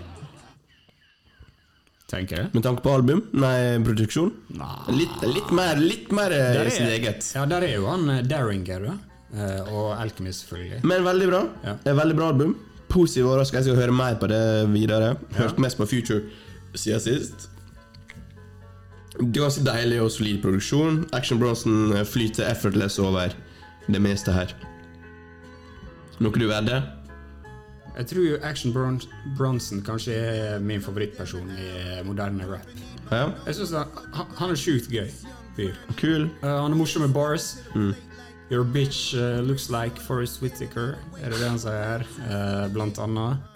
[2.11, 2.51] Tenker jeg.
[2.53, 3.23] Med tanke på album?
[3.33, 4.29] Nei, produksjon?
[4.59, 4.85] Nah.
[4.93, 7.31] Litt, litt mer, litt mer eh, sin er, eget.
[7.33, 8.97] ja, der er jo han Daringer, da.
[9.31, 10.83] Eh, og Alchemist, selvfølgelig.
[10.85, 11.41] Men veldig bra.
[11.65, 11.77] Ja.
[12.03, 12.53] Veldig bra album.
[12.91, 13.57] Positiv overraskelse.
[13.69, 14.41] Jeg skal høre mer på det
[14.73, 15.13] videre.
[15.37, 16.21] Hørt mest på Future
[16.75, 17.47] siden sist.
[19.35, 21.01] Ganske deilig og solid produksjon.
[21.13, 23.33] Action Bronson eh, flyter effortless over
[23.91, 24.53] det meste her.
[26.21, 26.83] Noe du vedder?
[27.97, 29.01] Jeg tror jo Action Bron
[29.37, 31.71] Bronson kanskje er min favorittperson i
[32.07, 32.67] moderne rap.
[33.11, 33.25] Ja.
[33.47, 35.09] Jeg synes han, han- er sjukt gøy
[35.57, 35.73] fyr.
[35.99, 36.29] Kul.
[36.43, 37.57] Uh, han er morsom med bars.
[38.51, 42.03] Your bitch uh, looks like Forest Whittaker, er det det han sier her?
[42.27, 43.47] Eh, blant annet.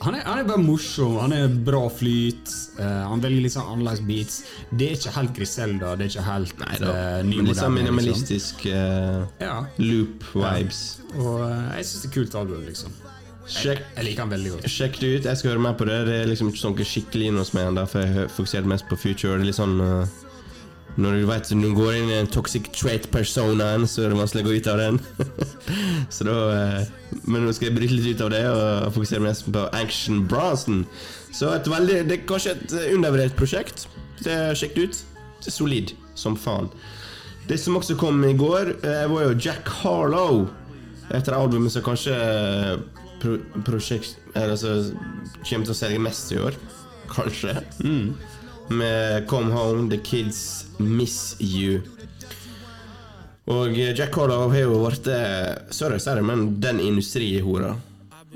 [0.00, 2.48] Han er, han er bare morsom, han er bra flyt.
[2.78, 4.38] Uh, han velger litt sånn annerledes beats.
[4.72, 6.94] Det er ikke helt Griselda, det er ikke helt Nei da.
[6.96, 10.80] eh, Men litt sånn minimalistisk uh, Ja, loop-vibes.
[11.18, 12.96] og uh, jeg syns det er kult album, liksom.
[13.52, 14.66] Sjekk, Jeg liker han veldig godt.
[14.70, 15.24] sjekk det ut.
[15.28, 16.00] Jeg skal høre mer på det.
[16.08, 18.96] Det er liksom ikke sånn skikkelig inn hos meg ennå, for jeg fokuserte mest på
[19.04, 19.36] Future.
[19.36, 20.20] Det er litt sånn eh,
[21.00, 24.48] Når du vet du går inn i en toxic trait-personaen, så er det vanskelig å
[24.50, 24.98] gå ut av den.
[26.14, 26.90] så da eh,
[27.24, 30.82] Men nå skal jeg bryte litt ut av det og fokusere mest på Action Bronson.
[31.32, 33.86] Så et veldig, det er kanskje et eh, undervurdert prosjekt.
[34.20, 35.04] Det er Sjekk ut.
[35.40, 36.68] Det er solid som faen.
[37.48, 40.44] Det som også kom i går, eh, var jo Jack Harlow.
[41.12, 42.16] Etter albumet som kanskje
[43.22, 44.92] pro prosjekt eller, altså,
[45.44, 46.56] kommer til å selge mest i år.
[47.12, 47.56] Kanskje.
[48.72, 51.80] Med Come Home, The Kids Miss You.
[53.52, 55.16] Og eh, Jack Harlow har jo blitt
[55.74, 57.74] Sorry, Sorry det, men den industrihora.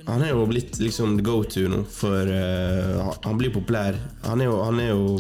[0.07, 3.97] Han er jo blitt liksom the go-to nå, for uh, han- blir populær.
[4.23, 5.17] Han er jo, han er jo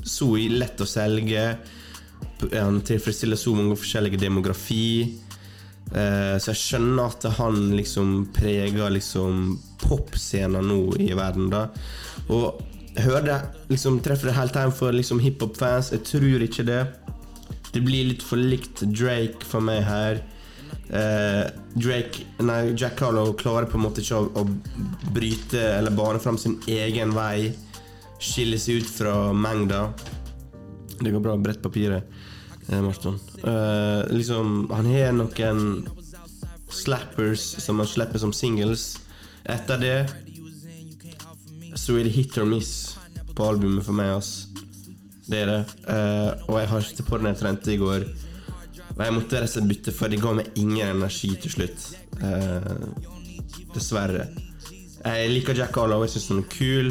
[0.00, 1.42] så lett å selge.
[2.54, 5.18] Han tilfredsstiller så mange forskjellige demografi.
[5.90, 11.66] Uh, så jeg skjønner at han liksom preger liksom popscenen nå i verden, da.
[12.32, 12.62] Og
[12.98, 13.38] hører det
[13.70, 15.92] liksom treffer det helt hjem for liksom hiphop-fans.
[15.94, 16.82] Jeg tror ikke det.
[17.70, 20.22] Det blir litt for likt Drake for meg her.
[20.90, 26.22] Eh, Drake Nei, Jack Harlow klarer på en måte ikke å, å bryte eller bane
[26.22, 27.52] fram sin egen vei.
[28.20, 29.86] Skille seg ut fra mengda.
[31.00, 32.10] Det går bra brett papiret,
[32.68, 33.20] eh, Marton.
[33.38, 35.62] Eh, liksom, han har noen
[36.70, 38.98] slappers som han slipper som singles.
[39.48, 39.96] Etter det
[41.78, 42.96] så er det hit or miss
[43.36, 44.48] på albumet for meg, ass.
[45.30, 45.60] Det er det.
[45.86, 48.06] Uh, og jeg hørte på den jeg trente i går.
[48.96, 51.86] Og jeg måtte slett bytte, for det ga meg ingen energi til slutt.
[52.18, 52.88] Uh,
[53.74, 54.26] dessverre.
[55.00, 56.90] Jeg liker Jack Harlow, jeg syns han er kul.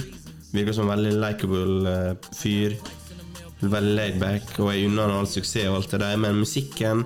[0.55, 2.77] Virker som en veldig likeable uh, fyr.
[3.59, 7.03] Veldig laidback, og jeg unner han all suksess og alt det der, men musikken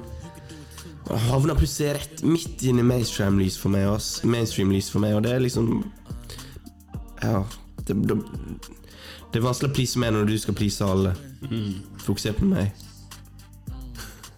[1.10, 4.22] havna plutselig rett midt inn i mainstream-lys for meg, ass.
[4.24, 5.84] Mainstream-lys for meg, og det er liksom
[7.24, 7.44] Ja.
[7.88, 8.18] Det, det,
[9.34, 11.16] det er vanskelig å please meg når du skal please alle.
[12.06, 12.72] Fokuser på meg.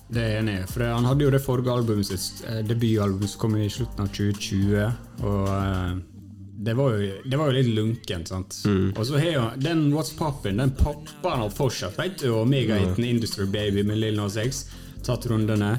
[0.08, 0.66] Det er jeg enig i.
[0.70, 4.12] For han hadde jo det forrige albumet sitt, eh, debutalbumet som kom i slutten av
[4.14, 5.00] 2020.
[5.26, 5.96] Og eh,
[6.66, 8.62] det var jo, det var jo litt lunkent, sant.
[8.96, 12.30] Og så har jo den What's Poppin', den popper han opp fortsatt, vet du.
[12.38, 14.66] Og megahiten Industry Baby med Lil Nas X
[15.06, 15.76] tatt rundene.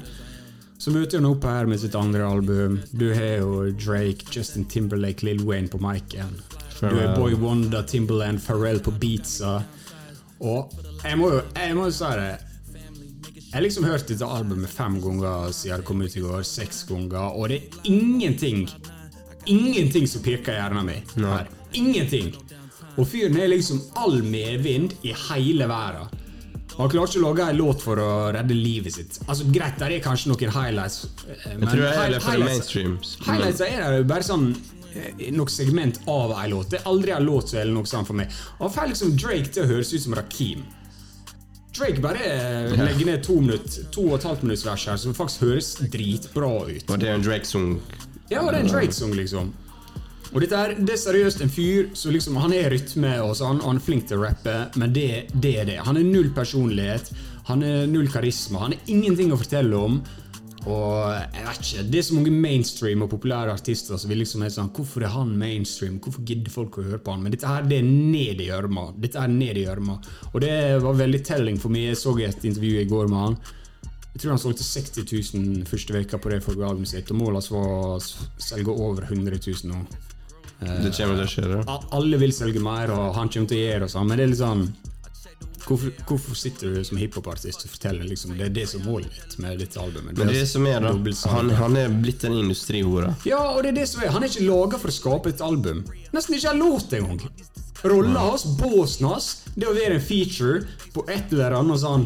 [0.77, 2.77] Så møter han opp her med sitt andre album.
[2.91, 6.37] Du har jo Drake, Justin Timberlake, Lil Wayne på miken.
[6.81, 7.15] Du er.
[7.15, 9.63] Boy Wonder, Timberland, Pharrell på beatsa.
[10.39, 10.73] Og
[11.03, 12.35] jeg må jo jeg må jo si det
[13.47, 16.43] jeg har liksom hørt dette albumet fem ganger siden det kom ut i går.
[16.45, 18.67] Seks ganger, og det er ingenting
[19.47, 21.03] Ingenting som pirker i hjernen min.
[21.23, 21.47] her.
[21.73, 22.33] Ingenting.
[22.97, 26.09] Og fyren er liksom all medvind i hele verden.
[26.77, 29.15] Han klarer ikke å lage en låt for å redde livet sitt.
[29.25, 31.07] Altså Greit, der er kanskje noen highlights.
[31.47, 32.97] Men Jeg tror jeg er for highlights- mainstream.
[33.25, 34.76] Highlights er det bare sånn eh,
[35.35, 36.71] noe segment av ei låt.
[36.71, 38.33] Det er aldri en låt som er noe sånn for meg.
[38.61, 40.65] Han får liksom Drake til å høres ut som Rakim.
[41.77, 45.13] Drake bare eh, legger ned to, minutt, to og et halvt minutts vers her som
[45.17, 46.89] faktisk høres dritbra ut.
[46.89, 47.75] Og det er en Drake-sang.
[48.31, 49.53] Ja, det er en Drake-sang, liksom.
[50.33, 53.61] Og dette er, det er seriøst en fyr som liksom, Han er rytme og sånn,
[53.61, 55.77] og han er flink til å rappe, men det, det er det.
[55.87, 57.13] Han er null personlighet,
[57.47, 60.01] han er null karisma, han er ingenting å fortelle om.
[60.67, 64.43] Og jeg vet ikke, Det er så mange mainstream og populære artister som vil liksom
[64.43, 65.99] er sånn Hvorfor er han mainstream?
[66.03, 67.23] Hvorfor gidder folk å høre på han?
[67.23, 68.89] Men dette her, det er ned i gjørma.
[68.99, 69.99] Dette er ned i gjørma.
[70.33, 71.91] Og det var veldig telling for meg.
[71.91, 73.39] Jeg så et intervju i går med han.
[74.17, 75.05] Jeg tror han solgte 60
[75.37, 79.37] 000 første veka på det forrige albumet sitt, og målet var å selge over 100
[79.37, 79.83] 000 nå.
[80.57, 81.75] Det kommer til å skje, da.
[81.93, 84.31] Alle vil selge mer, og han kommer til å gjøre det, sånn, men det er
[84.31, 84.63] litt sånn
[85.67, 89.15] Hvorfor, hvorfor sitter du som hiphopartist og forteller liksom, det er det som er målet
[89.17, 90.13] ditt med dette albumet?
[90.15, 90.91] Men det som er, da.
[91.33, 93.09] Han, han er blitt en industrihore.
[93.27, 94.13] Ja, og det er det som er.
[94.15, 95.79] Han er ikke laga for å skape et album.
[96.15, 97.19] Nesten ikke en låt engang.
[97.83, 100.57] Rolla hans, båsen hans, det å være en feature
[100.95, 102.05] på et eller annet sånn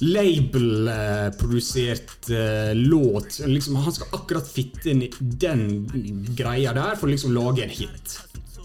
[0.00, 3.38] label-produsert eh, låt.
[3.44, 5.84] Liksom, han skal akkurat fitte inn i den
[6.36, 8.16] greia der for å liksom lage en hit.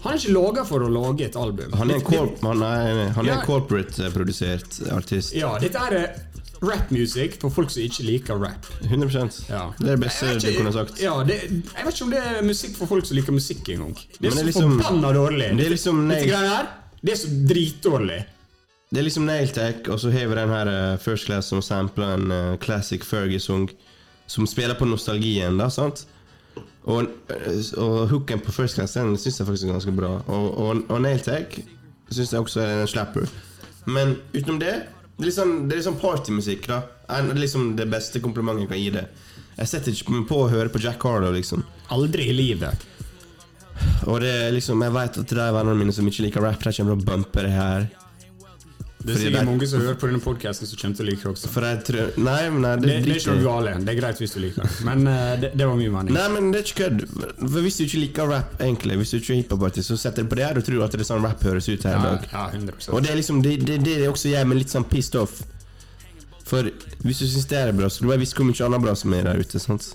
[0.06, 1.72] Han er ikke laga for å lage et album.
[1.76, 3.40] Han er en, corp han er, han er Ja.
[3.40, 5.34] en corporate-produsert artist.
[5.34, 6.22] Ja, dette er
[6.64, 8.64] rap music for folk som ikke liker rap.
[8.86, 9.72] 100% Ja.
[9.78, 11.00] Det er det beste ikke, du kunne sagt.
[11.02, 13.94] Ja, det, jeg vet ikke om det er musikk for folk som liker musikk engang.
[14.20, 15.50] Det er så det liksom- forbanna dårlig.
[15.58, 16.66] det er liksom Dette her,
[17.02, 18.24] det er så dritdårlig.
[18.92, 22.14] Det er liksom Nailtech, og så har vi den her eh, First Class som sampler
[22.14, 23.68] en uh, classic Fergie-sang
[24.28, 26.06] som spiller på nostalgien, da, sant?
[26.86, 30.12] Og, eh, og hooken på First Class den syns jeg faktisk er ganske bra.
[30.26, 31.58] Og, og, og Nailtech
[32.10, 33.30] syns jeg også er en slapper.
[33.86, 34.76] Men utenom det
[35.16, 36.82] det er liksom, det er liksom partymusikk, da.
[37.08, 39.04] Det er liksom det beste komplimentet jeg kan gi det.
[39.56, 41.62] Jeg setter ikke på å høre på Jack Harlow, liksom.
[41.96, 42.82] Aldri i livet.
[44.04, 46.74] Og det er liksom, jeg vet at de vennene mine som ikke liker rap, de
[46.76, 47.88] kommer til å bumpe det her.
[49.06, 51.30] Det er sikkert mange som hører på denne podkasten som kommer til å like det
[51.30, 51.50] også.
[51.86, 53.84] Tror Nei, men nei, Det, det, det er ikke noe galt.
[53.86, 54.72] Det er greit hvis du liker.
[54.88, 56.16] Men uh, det, det var mye mening.
[56.16, 57.04] Nei, men det er ikke kødd.
[57.46, 60.32] For Hvis du ikke liker rap, egentlig Hvis du ikke er hiphopartist, så setter du
[60.32, 62.02] på det her og tror at det er sånn rap høres ut her i Ja,
[62.16, 62.26] dag.
[62.32, 65.18] ja 100 Og det er liksom det, det, det også jeg meg litt sånn pissed
[65.22, 65.38] off.
[66.46, 66.68] For
[67.02, 69.14] hvis du syns det er bra, så du bare visst hvor mye annet bra som
[69.18, 69.58] er der ute.
[69.62, 69.88] sant?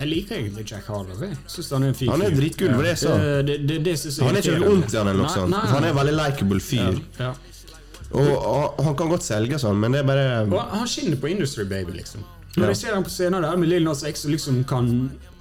[0.00, 1.14] Jeg liker egentlig Jack Harlow.
[1.20, 2.38] Han er en fin Han er fyr.
[2.40, 2.94] dritkul, var det.
[3.04, 5.56] Det, det, det, det Han er ikke noe ondt i han eller noe sånt.
[5.74, 7.00] Han er en veldig likeable fyr.
[7.20, 7.32] Ja, ja.
[8.10, 11.28] Og, og han kan godt selge sånn, men det er bare Og han skinner på
[11.30, 12.24] Industry Baby, liksom.
[12.56, 12.70] Når Ja.
[12.72, 14.88] jeg ser ham på scenen der med Lil Nas X og liksom kan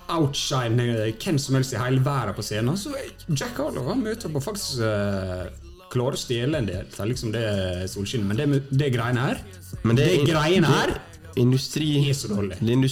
[0.09, 4.03] outshine eh, hvem som helst i hele verden på scenen, så er Jack Harlow han
[4.05, 5.47] møter på faktisk uh,
[5.89, 7.45] klarer å stjele en del av liksom det
[7.89, 8.29] solskinnet.
[8.29, 9.41] Men det, det greiene her
[9.83, 10.93] Men Det, det greiene her
[11.35, 12.15] Industri er
[12.49, 12.89] det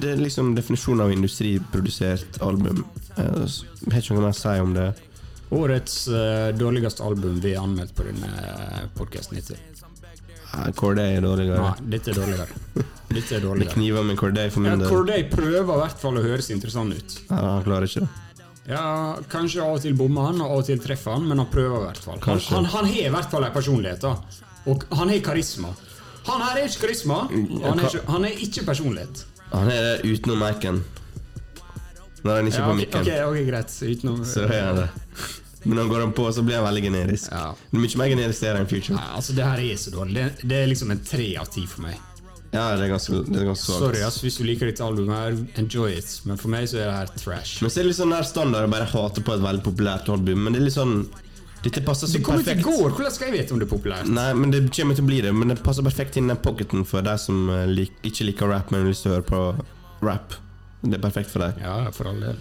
[0.00, 2.84] det, er liksom definisjonen av industriprodusert album.
[3.16, 4.88] Jeg har ikke noe mer å si om det.
[5.52, 8.30] Årets uh, dårligste album vi har anmeldt på denne
[8.96, 9.60] podkasten hittil.
[10.52, 11.60] Ja, Corday er dårligere.
[11.60, 12.48] Nei, dette er dårligere.
[13.12, 14.88] Dette er Det kniver med Corday for min del.
[14.88, 17.16] Corday prøver i hvert fall å høres interessant ut.
[17.28, 18.10] Ja, han klarer ikke det.
[18.68, 21.48] Ja, Kanskje av og til bommer han, og av og til treffer han, men han
[21.50, 22.20] prøver i hvert fall.
[22.28, 24.42] Han, han, han har i hvert fall en personlighet, da.
[24.70, 25.72] Og han har karisma.
[26.28, 29.24] Han her er ikke karisma, han er ikke, han er ikke personlighet.
[29.52, 30.82] Han er det utenom mic-en.
[32.22, 33.00] Når han ikke Ja, på mikken.
[33.00, 33.72] Okay, ok, greit.
[33.82, 34.88] Utenom så er han det.
[35.64, 37.28] Men når han går han på, så blir han veldig generisk.
[37.34, 37.50] Ja.
[37.70, 38.96] Det er mye mer generisk enn Future.
[38.98, 40.14] Nei, altså, det her er så dårlig.
[40.14, 41.98] Det, det er liksom en tre av ti for meg.
[42.52, 43.74] Ja, det er ganske, det er ganske.
[43.80, 46.10] Sorry ass, hvis du liker dette albumet, her, enjoy it.
[46.28, 47.62] Men for meg så er det her trash.
[47.62, 50.10] Men så er det litt sånn der standard å bare hate på et veldig populært
[50.12, 50.42] album.
[50.44, 50.98] Men det er litt sånn
[51.62, 52.94] Dette passer så Det kom ikke i går!
[52.96, 54.08] Hvordan skal jeg vite om det er populært?
[54.10, 55.30] Nei, men det kommer til å bli det.
[55.36, 58.50] Men det passer perfekt inn i den pocketen for deg som eh, lik, ikke liker
[58.50, 59.42] rap, men har lyst til å høre på
[60.02, 60.34] rap.
[60.82, 61.62] Det er perfekt for deg.
[61.62, 62.40] Ja, for all del.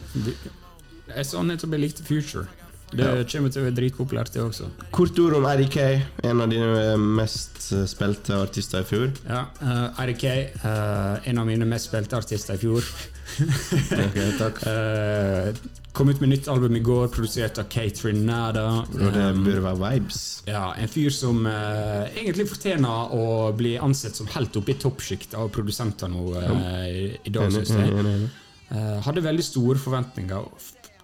[1.12, 2.48] Jeg sånn nettopp jeg likte Future.
[2.92, 3.24] Det Ja.
[3.24, 4.68] kommer til å være dritpopulært, det også.
[4.92, 5.78] Kort ord om RIK,
[6.24, 9.12] en av dine eh, mest eh, spilte artister i fjor.
[9.28, 10.26] Ja, uh, RK,
[10.66, 12.84] uh, en av mine mest spilte artister i fjor.
[14.06, 14.60] okay, takk.
[14.68, 15.54] Uh,
[15.96, 18.68] kom ut med nytt album i går, produsert av Katrin Nada.
[18.92, 20.22] Og det burde være vibes.
[20.48, 23.26] ja, en fyr som uh, egentlig fortjener å
[23.56, 28.30] bli ansett som helt oppe i toppsjiktet av produsenter nå uh, i, dag, syns jeg.
[28.72, 30.46] Eh, hadde veldig store forventninger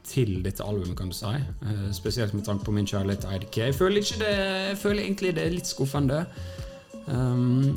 [0.08, 1.34] til dette albumet, kan du si.
[1.64, 3.60] Uh, spesielt med tanke på min kjærlighet til IDK.
[3.66, 4.32] Jeg føler, det,
[4.72, 6.24] jeg føler egentlig det er litt skuffende.
[7.08, 7.76] Um,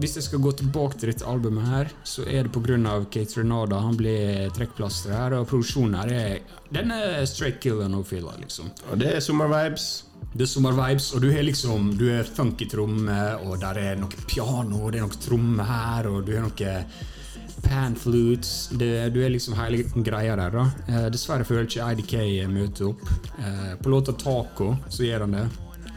[0.00, 2.94] hvis jeg skal gå tilbake til dette albumet, her så er det pga.
[3.12, 3.80] Kate Renada.
[3.84, 6.38] Han blir trekkplaster her, og produksjonen her er
[6.72, 8.70] Den er straight killer no filler, liksom.
[8.90, 10.06] Og det er sommervibes.
[10.32, 14.24] Det er sommervibes, og du har liksom Du er funky tromme, og der er noe
[14.26, 16.76] piano, og det er noe tromme her, og du har noe
[17.62, 18.68] panflutes.
[18.78, 20.64] Du er liksom hele greia der, da.
[20.88, 22.16] Eh, dessverre føler ikke IDK
[22.50, 23.04] møte opp.
[23.38, 25.46] Eh, på låta 'Taco' så gjør han det.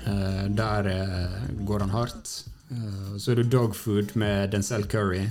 [0.05, 2.45] Eh, der eh, går han hardt.
[2.71, 5.27] Eh, så er det 'Dogfood' med Denzel Curry.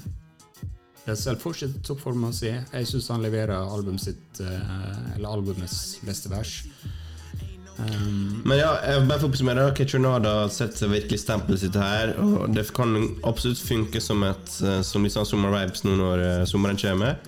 [1.07, 2.63] Denzel fortsetter toppformen sin.
[2.73, 6.63] Jeg syns han leverer albumet sitt, eh, eller albumets beste vers.
[7.79, 9.65] Um, Men ja, jeg bare for å oppsummere.
[9.75, 12.15] Ketchernada setter virkelig stempelet sitt her.
[12.23, 12.95] Og det kan
[13.27, 17.19] absolutt funke som et eh, Som sånn sommervibes nå når eh, sommeren kommer.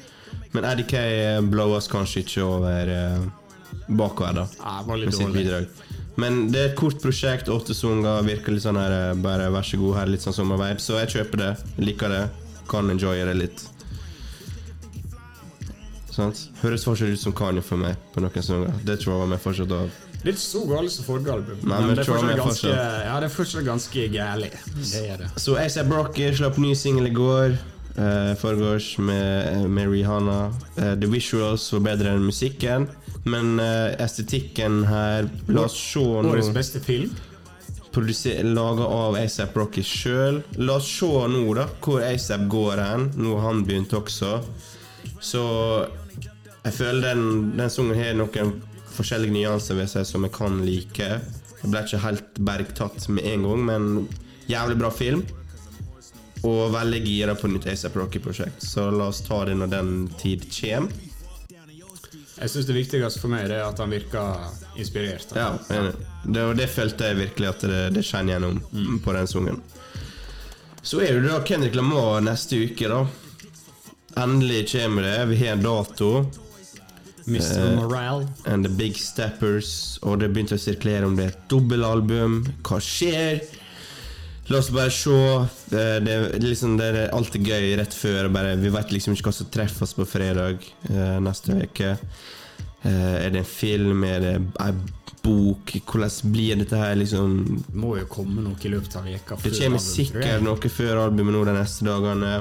[0.54, 0.94] Men RDK
[1.50, 3.26] blowes kanskje ikke over eh,
[3.88, 4.46] bakover, da.
[4.94, 5.42] Litt med sitt dårlig.
[5.42, 5.66] bidrag.
[6.16, 9.66] Men det er et kort prosjekt, åtte sanger, virker litt sånn her eh, Bare vær
[9.66, 10.80] så god, her er litt sånn sommervibe.
[10.80, 12.22] Så jeg kjøper det, liker det,
[12.70, 13.66] kan enjoye det litt.
[16.16, 16.46] Sant?
[16.62, 18.72] Høres fortsatt ut som Kanye for meg på noen sanger.
[18.88, 19.90] Det tror jeg var meg fortsatt av.
[20.22, 23.06] Det er ikke så galt som forrige album, men, men det er fortsatt ganske, fortsatt.
[23.06, 24.50] ja, det er fortsatt ganske gærlig.
[24.80, 25.30] Det er det.
[25.38, 27.56] Så ASAP Rocky slapp ny singel i går.
[27.96, 30.52] Uh, Forgårs med, med Rihanna.
[30.76, 32.88] Uh, the visuals var bedre enn musikken.
[33.24, 37.14] Men uh, estetikken her La oss se Årets nå beste film.
[37.96, 40.42] Laga av ASAP Rocky sjøl.
[40.60, 43.10] La oss se nå da hvor ASAP går hen.
[43.16, 44.42] Nå har han begynt også.
[45.24, 45.44] Så
[46.66, 48.56] jeg føler den, den sangen har noen
[48.96, 51.08] forskjellige nyanser ved seg som jeg kan like.
[51.62, 53.90] Jeg ble ikke helt bergtatt med en gang, men
[54.50, 55.24] jævlig bra film.
[56.46, 58.62] Og veldig gira på nytt ASAP Rocky-prosjekt.
[58.62, 61.04] Så la oss ta det når den tid kommer.
[62.36, 65.30] Jeg synes Det viktigste for meg det er at han virker inspirert.
[65.32, 69.62] Ja, det, og det følte jeg virkelig at det, det skinner gjennom på den sungen.
[70.86, 73.06] Så er det da Kendrick Lamar neste uke, da.
[74.20, 75.16] Endelig kommer det.
[75.32, 76.10] Vi har en dato.
[77.26, 77.74] Mr.
[77.74, 77.76] Morale.
[77.76, 78.26] Morale.
[78.46, 79.98] And The Big Steppers.
[80.06, 82.40] Og det begynte å sirkulere om det er et dobbelalbum.
[82.66, 83.42] Hva skjer?
[84.46, 85.10] La oss bare se.
[85.10, 88.28] Eh, Det er, liksom, det er alltid gøy rett før.
[88.30, 91.96] Bare, vi vet liksom ikke hva som treffer oss på fredag uh, neste uke.
[92.86, 94.04] Uh, er det en film?
[94.06, 94.70] Er det ei
[95.26, 95.74] bok?
[95.82, 97.40] Hvordan blir dette her, liksom?
[97.74, 101.42] Må jo komme noe i løpet av veka Det kommer sikkert noe før albumet nå
[101.48, 102.36] de neste dagene.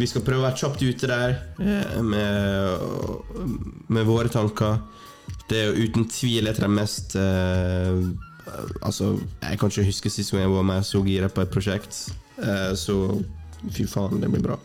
[0.00, 4.80] Vi skal prøve å være kjapt ute der eh, med, med våre tanker.
[5.50, 8.02] Det er jo uten tvil et av de mest eh,
[8.82, 9.12] Altså,
[9.44, 12.00] jeg kan ikke huske sist gang jeg var med så gira på et prosjekt.
[12.40, 12.96] Eh, så
[13.76, 14.56] fy faen, det blir bra.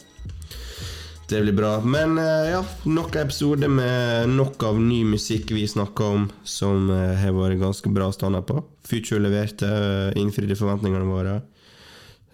[1.30, 1.76] Det blir bra.
[1.84, 7.16] Men eh, ja, nok episoder med nok av ny musikk vi snakka om, som eh,
[7.22, 8.64] har vært ganske bra standard på.
[8.86, 11.42] Future leverte, eh, innfridde forventningene våre.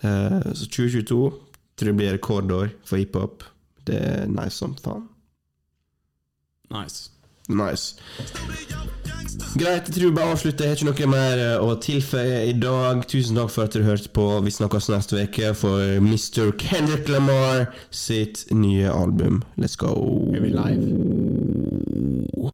[0.02, 1.51] Så 2022
[1.82, 3.44] tror det blir rekordår for hiphop.
[3.90, 5.08] Det er nice som faen.
[6.72, 7.10] Nice.
[7.50, 7.96] Nice.
[9.58, 10.66] Greit, jeg tror vi bare avslutter.
[10.66, 13.04] Jeg har ikke noe mer eh, å tilføye i dag.
[13.12, 14.28] Tusen takk for at dere hørte på.
[14.46, 16.54] Vi snakkes neste uke for Mr.
[16.62, 19.42] Kendrick Lamar sitt nye album.
[19.58, 19.96] Let's go.
[20.36, 22.52] Er vi live?